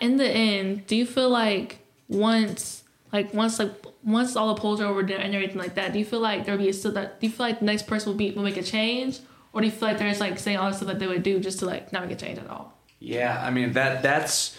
in 0.01 0.19
the 0.19 0.29
end, 0.29 0.87
do 0.87 0.95
you 0.95 1.05
feel 1.05 1.29
like 1.29 1.81
once, 2.09 2.85
like 3.13 3.35
once, 3.35 3.59
like 3.59 3.73
once 4.05 4.37
all 4.37 4.55
the 4.55 4.61
polls 4.61 4.81
are 4.81 4.87
over 4.87 5.03
there 5.03 5.19
and 5.19 5.35
everything 5.35 5.59
like 5.59 5.75
that, 5.75 5.93
do 5.93 5.99
you 5.99 6.05
feel 6.05 6.21
like 6.21 6.45
there'll 6.45 6.61
be 6.61 6.73
still 6.73 6.93
that? 6.93 7.21
Do 7.21 7.27
you 7.27 7.33
feel 7.33 7.47
like 7.47 7.59
the 7.59 7.65
next 7.65 7.87
person 7.87 8.13
will 8.13 8.17
be 8.19 8.31
will 8.31 8.43
make 8.43 8.57
a 8.57 8.63
change, 8.63 9.21
or 9.53 9.61
do 9.61 9.67
you 9.67 9.73
feel 9.73 9.89
like 9.89 9.99
they're 9.99 10.15
like 10.15 10.39
saying 10.39 10.57
all 10.57 10.71
the 10.71 10.77
stuff 10.77 10.89
that 10.89 10.99
they 10.99 11.07
would 11.07 11.23
do 11.23 11.41
just 11.41 11.59
to 11.61 11.67
like 11.67 11.93
not 11.93 12.03
make 12.07 12.17
a 12.17 12.21
change 12.21 12.39
at 12.39 12.49
all? 12.49 12.79
Yeah, 12.99 13.43
I 13.43 13.51
mean 13.51 13.73
that 13.73 14.03
that's 14.03 14.57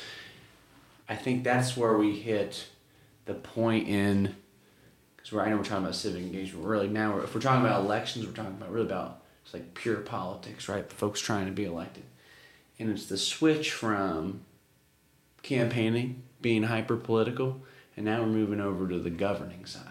I 1.07 1.15
think 1.15 1.43
that's 1.43 1.75
where 1.75 1.97
we 1.97 2.17
hit 2.19 2.67
the 3.25 3.33
point 3.33 3.87
in 3.87 4.35
because 5.15 5.33
right 5.33 5.49
now 5.49 5.57
we're 5.57 5.63
talking 5.63 5.83
about 5.83 5.95
civic 5.95 6.21
engagement. 6.21 6.65
Really 6.65 6.87
now, 6.87 7.15
we're, 7.15 7.23
if 7.23 7.35
we're 7.35 7.41
talking 7.41 7.65
about 7.65 7.81
elections, 7.83 8.25
we're 8.25 8.33
talking 8.33 8.53
about 8.53 8.71
really 8.71 8.85
about 8.85 9.21
it's 9.43 9.53
like 9.53 9.73
pure 9.73 9.97
politics, 9.97 10.69
right? 10.69 10.91
Folks 10.91 11.19
trying 11.19 11.47
to 11.47 11.51
be 11.51 11.65
elected, 11.65 12.03
and 12.79 12.89
it's 12.89 13.07
the 13.07 13.17
switch 13.17 13.71
from 13.71 14.41
campaigning, 15.43 16.23
being 16.41 16.63
hyper 16.63 16.95
political, 16.95 17.61
and 17.95 18.05
now 18.05 18.21
we're 18.21 18.27
moving 18.27 18.61
over 18.61 18.87
to 18.87 18.99
the 18.99 19.09
governing 19.09 19.65
side, 19.65 19.83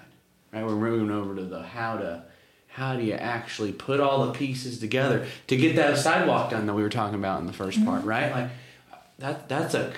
right? 0.53 0.65
We're 0.65 0.77
moving 0.77 1.11
over 1.11 1.35
to 1.35 1.45
the 1.45 1.63
how 1.63 1.97
to 1.99 2.25
how 2.69 2.97
do 2.97 3.03
you 3.03 3.15
actually 3.15 3.73
put 3.73 3.99
all 3.99 4.27
the 4.27 4.33
pieces 4.33 4.79
together 4.79 5.27
to 5.49 5.57
get 5.57 5.75
that 5.77 5.99
sidewalk 5.99 6.51
done 6.51 6.67
that 6.67 6.75
we 6.75 6.83
were 6.83 6.89
talking 6.89 7.19
about 7.19 7.41
in 7.41 7.47
the 7.47 7.53
1st 7.53 7.85
part, 7.85 8.01
mm-hmm. 8.01 8.09
right? 8.09 8.33
Like 8.33 8.51
that 9.19 9.49
that's 9.49 9.75
a 9.75 9.93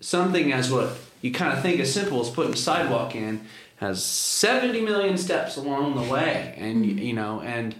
something 0.00 0.52
as 0.52 0.72
what 0.72 0.96
you 1.22 1.32
kind 1.32 1.56
of 1.56 1.62
think 1.62 1.78
is 1.78 1.92
simple 1.92 2.20
as 2.20 2.30
putting 2.30 2.54
a 2.54 2.56
sidewalk 2.56 3.14
in 3.14 3.40
has 3.76 4.04
70 4.04 4.82
million 4.82 5.16
steps 5.16 5.56
along 5.56 5.94
the 5.94 6.10
way 6.10 6.54
and 6.56 6.84
mm-hmm. 6.84 6.98
you 6.98 7.12
know 7.12 7.40
and 7.40 7.74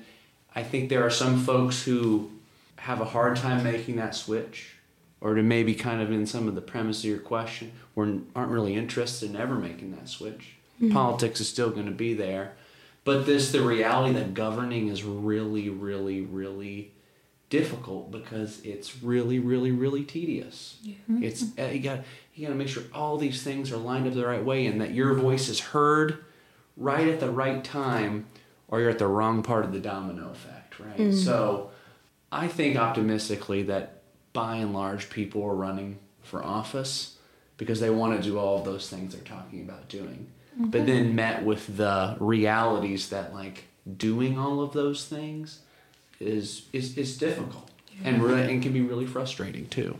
I 0.55 0.63
think 0.63 0.89
there 0.89 1.05
are 1.05 1.11
some 1.11 1.41
folks 1.41 1.83
who 1.83 2.31
have 2.77 3.01
a 3.01 3.05
hard 3.05 3.37
time 3.37 3.63
making 3.63 3.97
that 3.97 4.15
switch 4.15 4.75
or 5.21 5.35
to 5.35 5.43
maybe 5.43 5.75
kind 5.75 6.01
of 6.01 6.11
in 6.11 6.27
some 6.27 6.49
of 6.49 6.55
the 6.55 6.61
premise 6.61 7.01
of 7.01 7.05
your 7.11 7.19
question 7.19 7.73
or 7.95 8.05
aren't 8.35 8.51
really 8.51 8.75
interested 8.75 9.29
in 9.31 9.37
ever 9.37 9.55
making 9.55 9.91
that 9.93 10.09
switch. 10.09 10.57
Politics 10.93 11.41
is 11.41 11.49
still 11.49 11.69
going 11.71 11.85
to 11.87 11.93
be 11.93 12.15
there, 12.15 12.55
but 13.05 13.27
this 13.27 13.53
the 13.53 13.61
reality 13.61 14.15
that 14.15 14.33
governing 14.33 14.89
is 14.89 15.05
really, 15.05 15.69
really, 15.69 16.23
really 16.23 16.93
difficult 17.51 18.11
because 18.11 18.61
it's 18.65 19.03
really, 19.03 19.39
really, 19.39 19.71
really 19.73 20.05
tedious. 20.05 20.79
It's 21.23 21.45
uh, 21.59 21.65
you 21.67 21.81
got 21.81 22.01
you 22.35 22.47
got 22.47 22.53
to 22.53 22.59
make 22.59 22.69
sure 22.69 22.85
all 22.95 23.19
these 23.19 23.43
things 23.43 23.71
are 23.73 23.77
lined 23.77 24.07
up 24.07 24.15
the 24.15 24.25
right 24.27 24.43
way 24.43 24.65
and 24.67 24.81
that 24.81 24.95
your 24.95 25.13
voice 25.15 25.49
is 25.51 25.61
heard 25.61 26.25
right 26.79 27.09
at 27.09 27.21
the 27.21 27.31
right 27.31 27.63
time, 27.63 28.27
or 28.69 28.81
you're 28.81 28.89
at 28.89 28.99
the 28.99 29.07
wrong 29.07 29.43
part 29.43 29.67
of 29.67 29.73
the 29.75 29.81
domino 29.81 30.31
effect, 30.31 30.81
right? 30.81 31.13
So, 31.13 31.71
I 32.33 32.49
think 32.49 32.77
optimistically 32.77 33.65
that 33.65 34.00
by 34.33 34.57
and 34.57 34.73
large 34.73 35.11
people 35.11 35.45
are 35.45 35.55
running 35.55 35.99
for 36.23 36.45
office 36.45 37.17
because 37.57 37.81
they 37.81 37.91
want 37.91 38.17
to 38.17 38.23
do 38.23 38.39
all 38.39 38.59
of 38.59 38.65
those 38.65 38.89
things 38.89 39.15
they're 39.15 39.25
talking 39.25 39.61
about 39.61 39.89
doing. 39.89 40.29
But 40.57 40.85
then 40.87 41.15
met 41.15 41.45
with 41.45 41.77
the 41.77 42.17
realities 42.21 43.09
that 43.11 43.33
like 43.33 43.65
doing 43.97 44.39
all 44.39 44.61
of 44.61 44.73
those 44.73 45.07
things 45.07 45.61
is 46.19 46.67
is, 46.73 46.99
is 46.99 47.17
difficult 47.17 47.71
and 48.05 48.23
really 48.23 48.53
and 48.53 48.63
can 48.63 48.73
be 48.73 48.81
really 48.81 49.07
frustrating 49.07 49.67
too. 49.69 49.97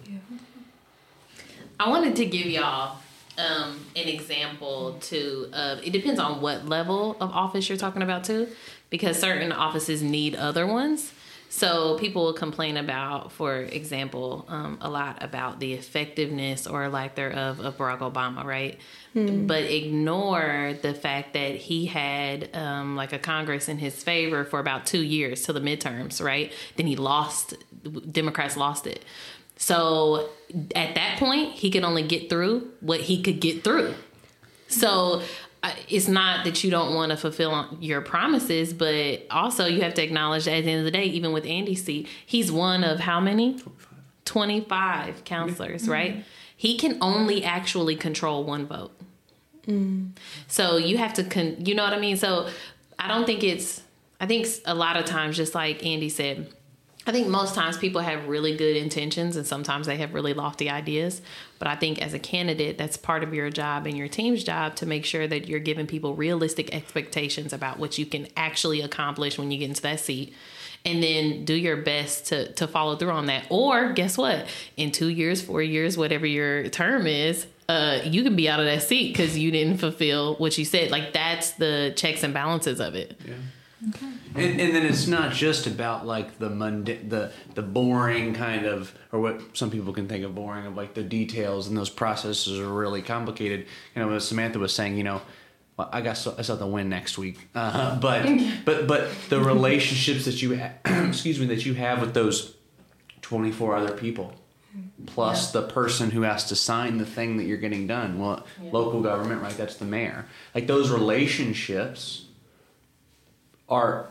I 1.79 1.89
wanted 1.89 2.17
to 2.17 2.27
give 2.27 2.47
y'all 2.47 2.99
um, 3.39 3.87
an 3.97 4.09
example 4.09 4.99
to 5.01 5.49
of 5.53 5.83
it 5.83 5.93
depends 5.93 6.21
on 6.21 6.43
what 6.43 6.67
level 6.67 7.17
of 7.21 7.31
office 7.31 7.69
you're 7.69 7.79
talking 7.79 8.03
about 8.03 8.25
too, 8.25 8.49
because 8.91 9.19
certain 9.19 9.53
offices 9.53 10.03
need 10.03 10.35
other 10.35 10.67
ones. 10.67 11.13
So 11.53 11.99
people 11.99 12.25
will 12.27 12.33
complain 12.33 12.77
about, 12.77 13.33
for 13.33 13.57
example, 13.57 14.45
um, 14.49 14.79
a 14.81 14.89
lot 14.89 15.21
about 15.21 15.59
the 15.59 15.73
effectiveness 15.73 16.65
or 16.65 16.89
lack 16.89 17.17
thereof 17.17 17.59
of 17.59 17.77
Barack 17.77 17.99
Obama, 17.99 18.45
right? 18.45 18.79
But 19.49 19.65
ignore 19.65 20.77
the 20.81 20.95
fact 20.95 21.35
that 21.35 21.57
he 21.57 21.87
had 21.87 22.55
um, 22.55 22.95
like 22.95 23.13
a 23.13 23.19
Congress 23.19 23.69
in 23.69 23.79
his 23.79 24.01
favor 24.01 24.45
for 24.45 24.61
about 24.61 24.87
two 24.87 25.03
years 25.03 25.43
till 25.45 25.53
the 25.53 25.61
midterms, 25.61 26.25
right? 26.25 26.53
Then 26.77 26.87
he 26.87 26.95
lost. 26.95 27.55
Democrats 28.13 28.57
lost 28.57 28.87
it. 28.87 29.05
So 29.57 30.29
at 30.77 30.95
that 30.95 31.19
point, 31.19 31.55
he 31.55 31.71
could 31.73 31.83
only 31.83 32.05
get 32.05 32.31
through 32.31 32.71
what 32.81 33.01
he 33.01 33.21
could 33.23 33.41
get 33.41 33.65
through. 33.65 33.95
So 34.69 35.23
it's 35.89 36.09
not 36.09 36.45
that 36.45 36.65
you 36.65 36.71
don't 36.71 36.95
want 36.95 37.11
to 37.11 37.17
fulfill 37.17 37.77
your 37.81 38.01
promises, 38.01 38.73
but 38.73 39.27
also 39.31 39.67
you 39.67 39.83
have 39.83 39.95
to 39.95 40.03
acknowledge 40.03 40.47
that 40.47 40.55
at 40.55 40.65
the 40.65 40.71
end 40.71 40.79
of 40.79 40.85
the 40.85 40.91
day, 40.91 41.05
even 41.05 41.33
with 41.33 41.45
Andy 41.45 41.75
C, 41.75 42.07
he's 42.25 42.51
one 42.51 42.83
of 42.85 43.01
how 43.01 43.21
many? 43.21 43.61
25 44.25 45.25
councilors, 45.25 45.89
right? 45.89 46.13
Mm-hmm. 46.13 46.23
He 46.57 46.77
can 46.79 46.99
only 47.01 47.43
actually 47.43 47.97
control 47.97 48.45
one 48.45 48.67
vote. 48.67 48.93
Mm. 49.67 50.11
So 50.47 50.77
you 50.77 50.99
have 50.99 51.15
to, 51.15 51.25
con- 51.25 51.57
you 51.65 51.75
know 51.75 51.83
what 51.83 51.93
I 51.93 51.99
mean? 51.99 52.17
So 52.17 52.49
I 52.99 53.09
don't 53.09 53.27
think 53.27 53.43
it's, 53.43 53.83
I 54.21 54.27
think 54.27 54.47
a 54.67 54.75
lot 54.75 54.97
of 54.97 55.05
times, 55.05 55.37
just 55.37 55.55
like 55.55 55.85
Andy 55.85 56.09
said, 56.09 56.53
I 57.07 57.13
think 57.13 57.29
most 57.29 57.55
times 57.55 57.79
people 57.79 58.03
have 58.03 58.29
really 58.29 58.57
good 58.57 58.77
intentions 58.77 59.37
and 59.37 59.47
sometimes 59.47 59.87
they 59.87 59.97
have 59.97 60.13
really 60.13 60.35
lofty 60.35 60.69
ideas. 60.69 61.23
But 61.59 61.69
I 61.69 61.75
think 61.75 62.01
as 62.01 62.13
a 62.13 62.19
candidate, 62.19 62.77
that's 62.77 62.97
part 62.97 63.23
of 63.23 63.33
your 63.33 63.49
job 63.49 63.87
and 63.87 63.97
your 63.97 64.09
team's 64.09 64.45
job 64.45 64.77
to 64.77 64.87
make 64.87 65.05
sure 65.05 65.27
that 65.27 65.49
you're 65.49 65.61
giving 65.61 65.87
people 65.87 66.15
realistic 66.15 66.75
expectations 66.75 67.53
about 67.53 67.79
what 67.79 67.97
you 67.97 68.05
can 68.05 68.29
actually 68.37 68.83
accomplish 68.83 69.39
when 69.39 69.51
you 69.51 69.59
get 69.59 69.71
into 69.71 69.83
that 69.83 70.01
seat. 70.01 70.35
And 70.85 71.03
then 71.03 71.45
do 71.45 71.55
your 71.55 71.77
best 71.77 72.27
to, 72.29 72.53
to 72.55 72.67
follow 72.67 72.97
through 72.97 73.11
on 73.11 73.27
that. 73.27 73.47
Or 73.51 73.93
guess 73.93 74.17
what? 74.17 74.47
In 74.77 74.93
two 74.93 75.09
years, 75.09 75.43
four 75.43 75.63
years, 75.63 75.99
whatever 75.99 76.27
your 76.27 76.69
term 76.69 77.07
is, 77.07 77.47
uh, 77.69 78.01
you 78.05 78.23
can 78.23 78.35
be 78.35 78.49
out 78.49 78.61
of 78.61 78.67
that 78.67 78.83
seat 78.83 79.13
because 79.13 79.39
you 79.39 79.51
didn't 79.51 79.77
fulfill 79.79 80.37
what 80.37 80.57
you 80.59 80.65
said. 80.65 80.91
Like 80.91 81.13
that's 81.13 81.53
the 81.53 81.93
checks 81.97 82.23
and 82.23 82.35
balances 82.35 82.81
of 82.81 82.95
it. 82.95 83.19
And, 84.35 84.61
and 84.61 84.75
then 84.75 84.85
it's 84.85 85.07
not 85.07 85.33
just 85.33 85.67
about 85.67 86.07
like 86.07 86.39
the 86.39 86.51
mundane, 86.51 87.09
the 87.09 87.33
the 87.55 87.63
boring 87.63 88.35
kind 88.35 88.67
of 88.67 88.95
or 89.11 89.21
what 89.21 89.57
some 89.57 89.71
people 89.71 89.93
can 89.93 90.07
think 90.07 90.25
of 90.25 90.35
boring 90.35 90.67
of 90.67 90.77
like 90.77 90.95
the 90.95 91.03
details 91.03 91.67
and 91.67 91.77
those 91.77 91.91
processes 91.91 92.59
are 92.61 92.69
really 92.69 93.03
complicated. 93.03 93.67
You 93.95 94.03
know, 94.03 94.13
as 94.13 94.29
Samantha 94.29 94.59
was 94.59 94.75
saying, 94.75 94.99
you 94.99 95.05
know, 95.05 95.23
well, 95.77 95.89
I 95.93 96.03
got 96.03 96.27
I 96.39 96.43
saw 96.43 96.57
the 96.57 96.67
win 96.67 96.91
next 96.91 97.17
week, 97.17 97.49
uh, 97.55 97.99
but 97.99 98.29
but 98.65 98.87
but 98.87 99.09
the 99.31 99.41
relationships 99.41 100.27
that 100.27 100.43
you 100.43 100.59
ha- 100.59 100.75
excuse 101.09 101.41
me 101.41 101.47
that 101.47 101.65
you 101.65 101.75
have 101.75 102.01
with 102.01 102.13
those 102.13 102.55
twenty 103.23 103.51
four 103.51 103.77
other 103.77 103.97
people. 103.97 104.35
Plus 105.07 105.51
the 105.51 105.63
person 105.63 106.13
who 106.13 106.23
has 106.23 106.45
to 106.45 106.55
sign 106.55 106.99
the 106.99 107.07
thing 107.07 107.39
that 107.39 107.45
you're 107.45 107.57
getting 107.57 107.89
done. 107.89 108.21
Well, 108.21 108.47
local 108.63 109.01
government, 109.01 109.43
right? 109.43 109.57
That's 109.57 109.77
the 109.77 109.85
mayor. 109.85 110.27
Like 110.55 110.69
those 110.69 110.91
relationships 110.91 112.27
are 113.71 114.09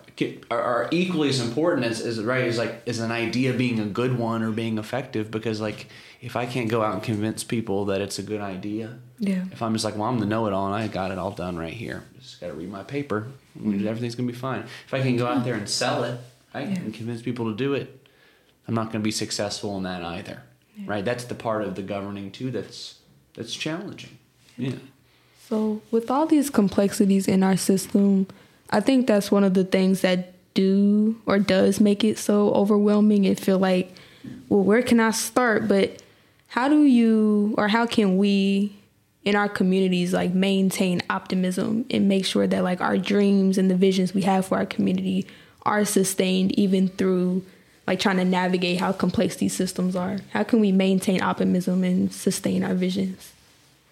are, 0.52 0.88
equally 0.92 1.30
as 1.30 1.40
important 1.40 1.86
as, 1.86 2.02
as 2.02 2.22
right 2.22 2.46
as 2.46 2.58
like 2.58 2.82
as 2.88 3.00
an 3.00 3.12
idea 3.12 3.54
being 3.54 3.80
a 3.80 3.86
good 3.86 4.18
one 4.18 4.42
or 4.44 4.52
being 4.52 4.78
effective 4.78 5.32
because 5.32 5.62
like 5.62 5.88
if 6.22 6.36
I 6.36 6.46
can't 6.46 6.70
go 6.70 6.82
out 6.82 6.94
and 6.94 7.04
convince 7.04 7.44
people 7.44 7.86
that 7.86 8.02
it's 8.02 8.20
a 8.20 8.24
good 8.24 8.42
idea, 8.42 8.98
Yeah. 9.20 9.46
if 9.52 9.62
I'm 9.62 9.72
just 9.72 9.86
like, 9.86 9.96
well, 9.96 10.10
I'm 10.10 10.20
the 10.20 10.26
know-it-all 10.26 10.66
and 10.66 10.76
I 10.76 10.88
got 10.90 11.12
it 11.12 11.18
all 11.18 11.32
done 11.32 11.58
right 11.58 11.72
here, 11.72 12.04
just 12.20 12.42
got 12.42 12.48
to 12.48 12.54
read 12.54 12.70
my 12.70 12.84
paper, 12.84 13.28
and 13.56 13.74
mm-hmm. 13.74 13.88
everything's 13.88 14.16
gonna 14.16 14.28
be 14.28 14.38
fine. 14.38 14.66
If 14.86 14.94
I 14.94 15.02
can 15.02 15.16
go 15.16 15.28
out 15.28 15.46
there 15.46 15.56
and 15.56 15.70
sell 15.70 16.04
it, 16.04 16.20
right, 16.54 16.68
and 16.68 16.94
convince 16.94 17.22
people 17.22 17.50
to 17.50 17.56
do 17.56 17.74
it, 17.74 18.06
I'm 18.68 18.76
not 18.76 18.92
gonna 18.92 19.04
be 19.04 19.12
successful 19.12 19.78
in 19.78 19.84
that 19.84 20.04
either, 20.04 20.44
right? 20.86 21.06
That's 21.06 21.24
the 21.24 21.36
part 21.36 21.64
of 21.64 21.76
the 21.76 21.82
governing 21.82 22.32
too 22.32 22.52
that's 22.52 23.00
that's 23.34 23.56
challenging. 23.56 24.18
Yeah. 24.58 24.76
So, 25.48 25.82
with 25.90 26.12
all 26.12 26.28
these 26.28 26.50
complexities 26.50 27.28
in 27.28 27.42
our 27.44 27.58
system, 27.58 28.28
I 28.70 28.80
think 28.80 29.08
that's 29.08 29.32
one 29.32 29.44
of 29.44 29.54
the 29.54 29.64
things 29.64 30.02
that 30.02 30.34
do 30.54 31.20
or 31.26 31.40
does 31.40 31.80
make 31.80 32.04
it 32.04 32.18
so 32.18 32.52
overwhelming 32.52 33.26
and 33.26 33.40
feel 33.40 33.60
like, 33.60 33.94
well, 34.50 34.64
where 34.64 34.82
can 34.82 35.00
I 35.00 35.12
start? 35.12 35.68
But 35.68 36.02
how 36.48 36.68
do 36.68 36.84
you 36.84 37.56
or 37.58 37.68
how 37.68 37.86
can 37.86 38.18
we 38.18 38.76
in 39.24 39.36
our 39.36 39.50
communities 39.50 40.14
like 40.14 40.34
maintain 40.34 41.02
optimism 41.10 41.86
and 41.90 42.08
make 42.08 42.26
sure 42.26 42.48
that 42.48 42.64
like 42.64 42.82
our 42.82 42.98
dreams 42.98 43.58
and 43.58 43.70
the 43.70 43.76
visions 43.76 44.14
we 44.14 44.22
have 44.22 44.46
for 44.46 44.58
our 44.58 44.66
community 44.66 45.28
are 45.64 45.86
sustained 45.86 46.58
even 46.58 46.88
through 46.90 47.44
like 47.86 48.00
trying 48.00 48.18
to 48.18 48.26
navigate 48.26 48.80
how 48.80 48.92
complex 48.92 49.38
these 49.38 49.56
systems 49.56 49.96
are? 49.96 50.20
How 50.32 50.44
can 50.44 50.60
we 50.60 50.72
maintain 50.72 51.22
optimism 51.22 51.84
and 51.84 52.14
sustain 52.14 52.64
our 52.64 52.76
visions? 52.76 53.34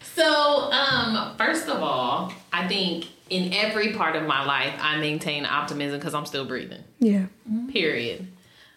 So, 0.01 0.71
um, 0.71 1.35
first 1.35 1.67
of 1.67 1.81
all, 1.81 2.31
I 2.53 2.67
think 2.67 3.05
in 3.29 3.53
every 3.53 3.93
part 3.93 4.15
of 4.15 4.25
my 4.25 4.45
life, 4.45 4.73
I 4.79 4.97
maintain 4.97 5.45
optimism 5.45 5.99
because 5.99 6.13
I'm 6.13 6.25
still 6.25 6.45
breathing. 6.45 6.83
Yeah. 6.99 7.25
Period. 7.69 8.27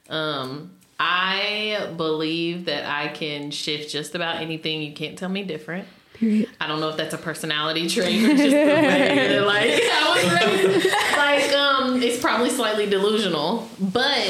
Um, 0.08 0.72
I 0.98 1.92
believe 1.96 2.66
that 2.66 2.84
I 2.84 3.08
can 3.08 3.50
shift 3.50 3.90
just 3.90 4.14
about 4.14 4.36
anything. 4.36 4.82
You 4.82 4.92
can't 4.92 5.16
tell 5.16 5.30
me 5.30 5.42
different. 5.44 5.88
Period. 6.12 6.50
I 6.60 6.66
don't 6.66 6.80
know 6.80 6.90
if 6.90 6.98
that's 6.98 7.14
a 7.14 7.18
personality 7.18 7.88
trait 7.88 8.22
or 8.22 8.36
just 8.36 8.50
the 8.50 8.52
way 8.52 9.28
that, 9.28 9.46
like 9.46 9.70
I 9.82 10.14
was 10.14 10.74
raised. 10.74 10.86
Like, 11.16 11.52
um, 11.54 12.02
it's 12.02 12.20
probably 12.20 12.50
slightly 12.50 12.84
delusional, 12.84 13.66
but 13.80 14.18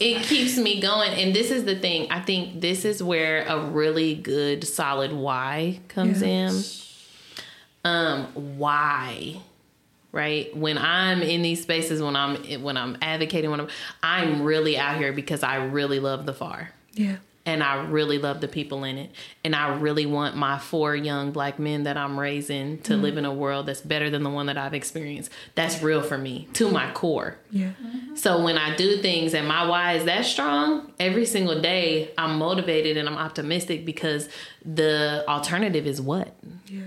it 0.00 0.22
keeps 0.22 0.56
me 0.56 0.80
going. 0.80 1.12
And 1.12 1.36
this 1.36 1.50
is 1.50 1.64
the 1.64 1.76
thing. 1.76 2.10
I 2.10 2.20
think 2.20 2.62
this 2.62 2.86
is 2.86 3.02
where 3.02 3.44
a 3.46 3.60
really 3.60 4.14
good, 4.14 4.66
solid 4.66 5.12
why 5.12 5.80
comes 5.88 6.22
in. 6.22 6.54
Um, 7.86 8.26
why? 8.58 9.36
Right 10.12 10.56
when 10.56 10.78
I'm 10.78 11.20
in 11.22 11.42
these 11.42 11.60
spaces, 11.62 12.00
when 12.00 12.16
I'm 12.16 12.36
when 12.62 12.76
I'm 12.78 12.96
advocating, 13.02 13.50
when 13.50 13.60
I'm 13.60 13.68
I'm 14.02 14.42
really 14.42 14.78
out 14.78 14.96
here 14.96 15.12
because 15.12 15.42
I 15.42 15.56
really 15.56 16.00
love 16.00 16.24
the 16.24 16.32
far 16.32 16.70
Yeah. 16.94 17.16
and 17.44 17.62
I 17.62 17.84
really 17.84 18.16
love 18.16 18.40
the 18.40 18.48
people 18.48 18.84
in 18.84 18.96
it. 18.96 19.10
And 19.44 19.54
I 19.54 19.76
really 19.78 20.06
want 20.06 20.34
my 20.34 20.58
four 20.58 20.96
young 20.96 21.32
black 21.32 21.58
men 21.58 21.82
that 21.82 21.98
I'm 21.98 22.18
raising 22.18 22.78
to 22.82 22.96
live 22.96 23.18
in 23.18 23.26
a 23.26 23.34
world 23.34 23.66
that's 23.66 23.82
better 23.82 24.08
than 24.08 24.22
the 24.22 24.30
one 24.30 24.46
that 24.46 24.56
I've 24.56 24.72
experienced. 24.72 25.30
That's 25.54 25.82
real 25.82 26.00
for 26.02 26.16
me 26.16 26.48
to 26.54 26.70
my 26.70 26.90
core. 26.92 27.36
Yeah. 27.50 27.72
So 28.14 28.42
when 28.42 28.56
I 28.56 28.74
do 28.74 28.96
things 29.02 29.34
and 29.34 29.46
my 29.46 29.68
why 29.68 29.94
is 29.98 30.04
that 30.06 30.24
strong, 30.24 30.92
every 30.98 31.26
single 31.26 31.60
day 31.60 32.10
I'm 32.16 32.38
motivated 32.38 32.96
and 32.96 33.06
I'm 33.06 33.18
optimistic 33.18 33.84
because 33.84 34.30
the 34.64 35.24
alternative 35.28 35.86
is 35.86 36.00
what? 36.00 36.34
Yeah. 36.68 36.80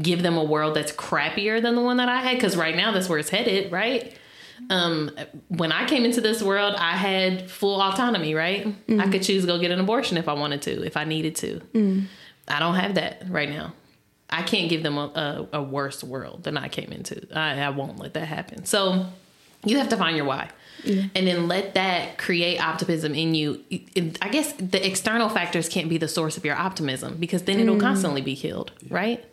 Give 0.00 0.22
them 0.22 0.36
a 0.36 0.44
world 0.44 0.74
that's 0.74 0.92
crappier 0.92 1.62
than 1.62 1.74
the 1.74 1.82
one 1.82 1.98
that 1.98 2.08
I 2.08 2.20
had 2.20 2.34
because 2.34 2.56
right 2.56 2.76
now 2.76 2.92
that's 2.92 3.08
where 3.08 3.18
it's 3.18 3.30
headed, 3.30 3.70
right? 3.70 4.16
Um, 4.70 5.10
when 5.48 5.72
I 5.72 5.86
came 5.86 6.04
into 6.04 6.20
this 6.20 6.42
world, 6.42 6.74
I 6.76 6.92
had 6.92 7.50
full 7.50 7.80
autonomy, 7.80 8.34
right? 8.34 8.66
Mm. 8.86 9.00
I 9.00 9.08
could 9.08 9.22
choose 9.22 9.42
to 9.42 9.46
go 9.46 9.58
get 9.58 9.70
an 9.70 9.80
abortion 9.80 10.16
if 10.16 10.28
I 10.28 10.32
wanted 10.32 10.62
to, 10.62 10.84
if 10.84 10.96
I 10.96 11.04
needed 11.04 11.36
to. 11.36 11.60
Mm. 11.74 12.06
I 12.48 12.58
don't 12.58 12.74
have 12.74 12.94
that 12.94 13.24
right 13.28 13.48
now. 13.48 13.72
I 14.30 14.42
can't 14.42 14.68
give 14.68 14.82
them 14.82 14.96
a, 14.98 15.46
a, 15.52 15.58
a 15.58 15.62
worse 15.62 16.02
world 16.02 16.44
than 16.44 16.56
I 16.56 16.68
came 16.68 16.92
into. 16.92 17.26
I, 17.36 17.60
I 17.60 17.70
won't 17.70 17.98
let 17.98 18.14
that 18.14 18.26
happen. 18.26 18.64
So 18.64 19.06
you 19.64 19.78
have 19.78 19.88
to 19.90 19.96
find 19.96 20.16
your 20.16 20.26
why. 20.26 20.50
And 21.14 21.26
then 21.26 21.48
let 21.48 21.74
that 21.74 22.18
create 22.18 22.58
optimism 22.58 23.14
in 23.14 23.34
you. 23.34 23.64
I 24.20 24.28
guess 24.28 24.52
the 24.54 24.86
external 24.86 25.28
factors 25.28 25.68
can't 25.68 25.88
be 25.88 25.96
the 25.98 26.08
source 26.08 26.36
of 26.36 26.44
your 26.44 26.56
optimism 26.56 27.16
because 27.16 27.42
then 27.42 27.58
it'll 27.58 27.76
mm. 27.76 27.80
constantly 27.80 28.20
be 28.20 28.36
killed, 28.36 28.72
right? 28.90 29.24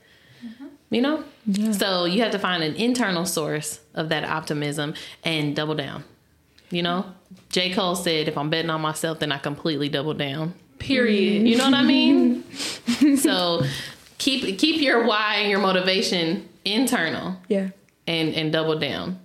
You 0.92 1.02
know? 1.02 1.24
So 1.72 2.06
you 2.06 2.22
have 2.22 2.32
to 2.34 2.40
find 2.40 2.62
an 2.64 2.76
internal 2.76 3.26
source 3.26 3.80
of 3.96 4.10
that 4.10 4.24
optimism 4.24 4.94
and 5.24 5.56
double 5.56 5.74
down. 5.74 6.04
You 6.70 6.84
know? 6.84 7.06
J. 7.50 7.74
Cole 7.74 7.96
said, 7.96 8.28
if 8.28 8.38
I'm 8.38 8.50
betting 8.52 8.70
on 8.70 8.82
myself, 8.82 9.18
then 9.20 9.32
I 9.32 9.38
completely 9.40 9.90
double 9.90 10.14
down. 10.14 10.54
Period. 10.78 11.48
You 11.48 11.58
know 11.58 11.66
what 11.66 11.74
I 11.74 11.84
mean? 11.84 12.44
so 13.18 13.64
keep 14.18 14.60
keep 14.60 14.82
your 14.82 15.06
why 15.06 15.36
and 15.38 15.50
your 15.50 15.60
motivation 15.60 16.48
internal 16.66 17.38
Yeah. 17.48 17.70
and, 18.08 18.34
and 18.36 18.52
double 18.52 18.78
down. 18.78 19.20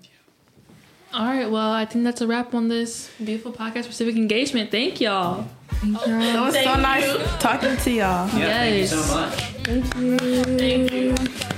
All 1.15 1.25
right. 1.27 1.51
Well, 1.51 1.71
I 1.73 1.85
think 1.87 2.05
that's 2.05 2.21
a 2.21 2.27
wrap 2.27 2.55
on 2.55 2.69
this 2.69 3.11
beautiful 3.19 3.53
podcast 3.53 3.87
for 3.87 3.93
civic 3.93 4.17
engagement. 4.17 4.71
Thank 4.71 5.01
y'all. 5.01 5.47
It 5.83 5.97
oh, 6.07 6.43
was 6.45 6.55
so 6.55 6.75
nice 6.77 7.07
talking 7.41 7.77
to 7.77 7.91
y'all. 7.91 8.29
Yeah, 8.39 8.59
thank 8.61 8.77
you 8.77 8.87
so 8.87 8.97
Yes. 9.67 9.95
much. 9.95 11.53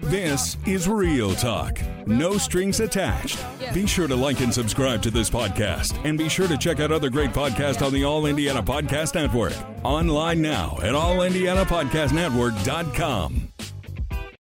This 0.00 0.56
is 0.66 0.88
Real 0.88 1.34
Talk. 1.34 1.80
No 2.06 2.36
strings 2.36 2.80
attached. 2.80 3.42
Be 3.72 3.86
sure 3.86 4.06
to 4.06 4.14
like 4.14 4.40
and 4.40 4.52
subscribe 4.52 5.00
to 5.02 5.10
this 5.10 5.30
podcast. 5.30 5.98
And 6.04 6.18
be 6.18 6.28
sure 6.28 6.46
to 6.46 6.58
check 6.58 6.78
out 6.80 6.92
other 6.92 7.08
great 7.08 7.30
podcasts 7.30 7.80
on 7.84 7.90
the 7.92 8.04
All 8.04 8.26
Indiana 8.26 8.62
Podcast 8.62 9.14
Network. 9.14 9.54
Online 9.82 10.42
now 10.42 10.76
at 10.82 10.92
allindianapodcastnetwork.com. 10.92 13.48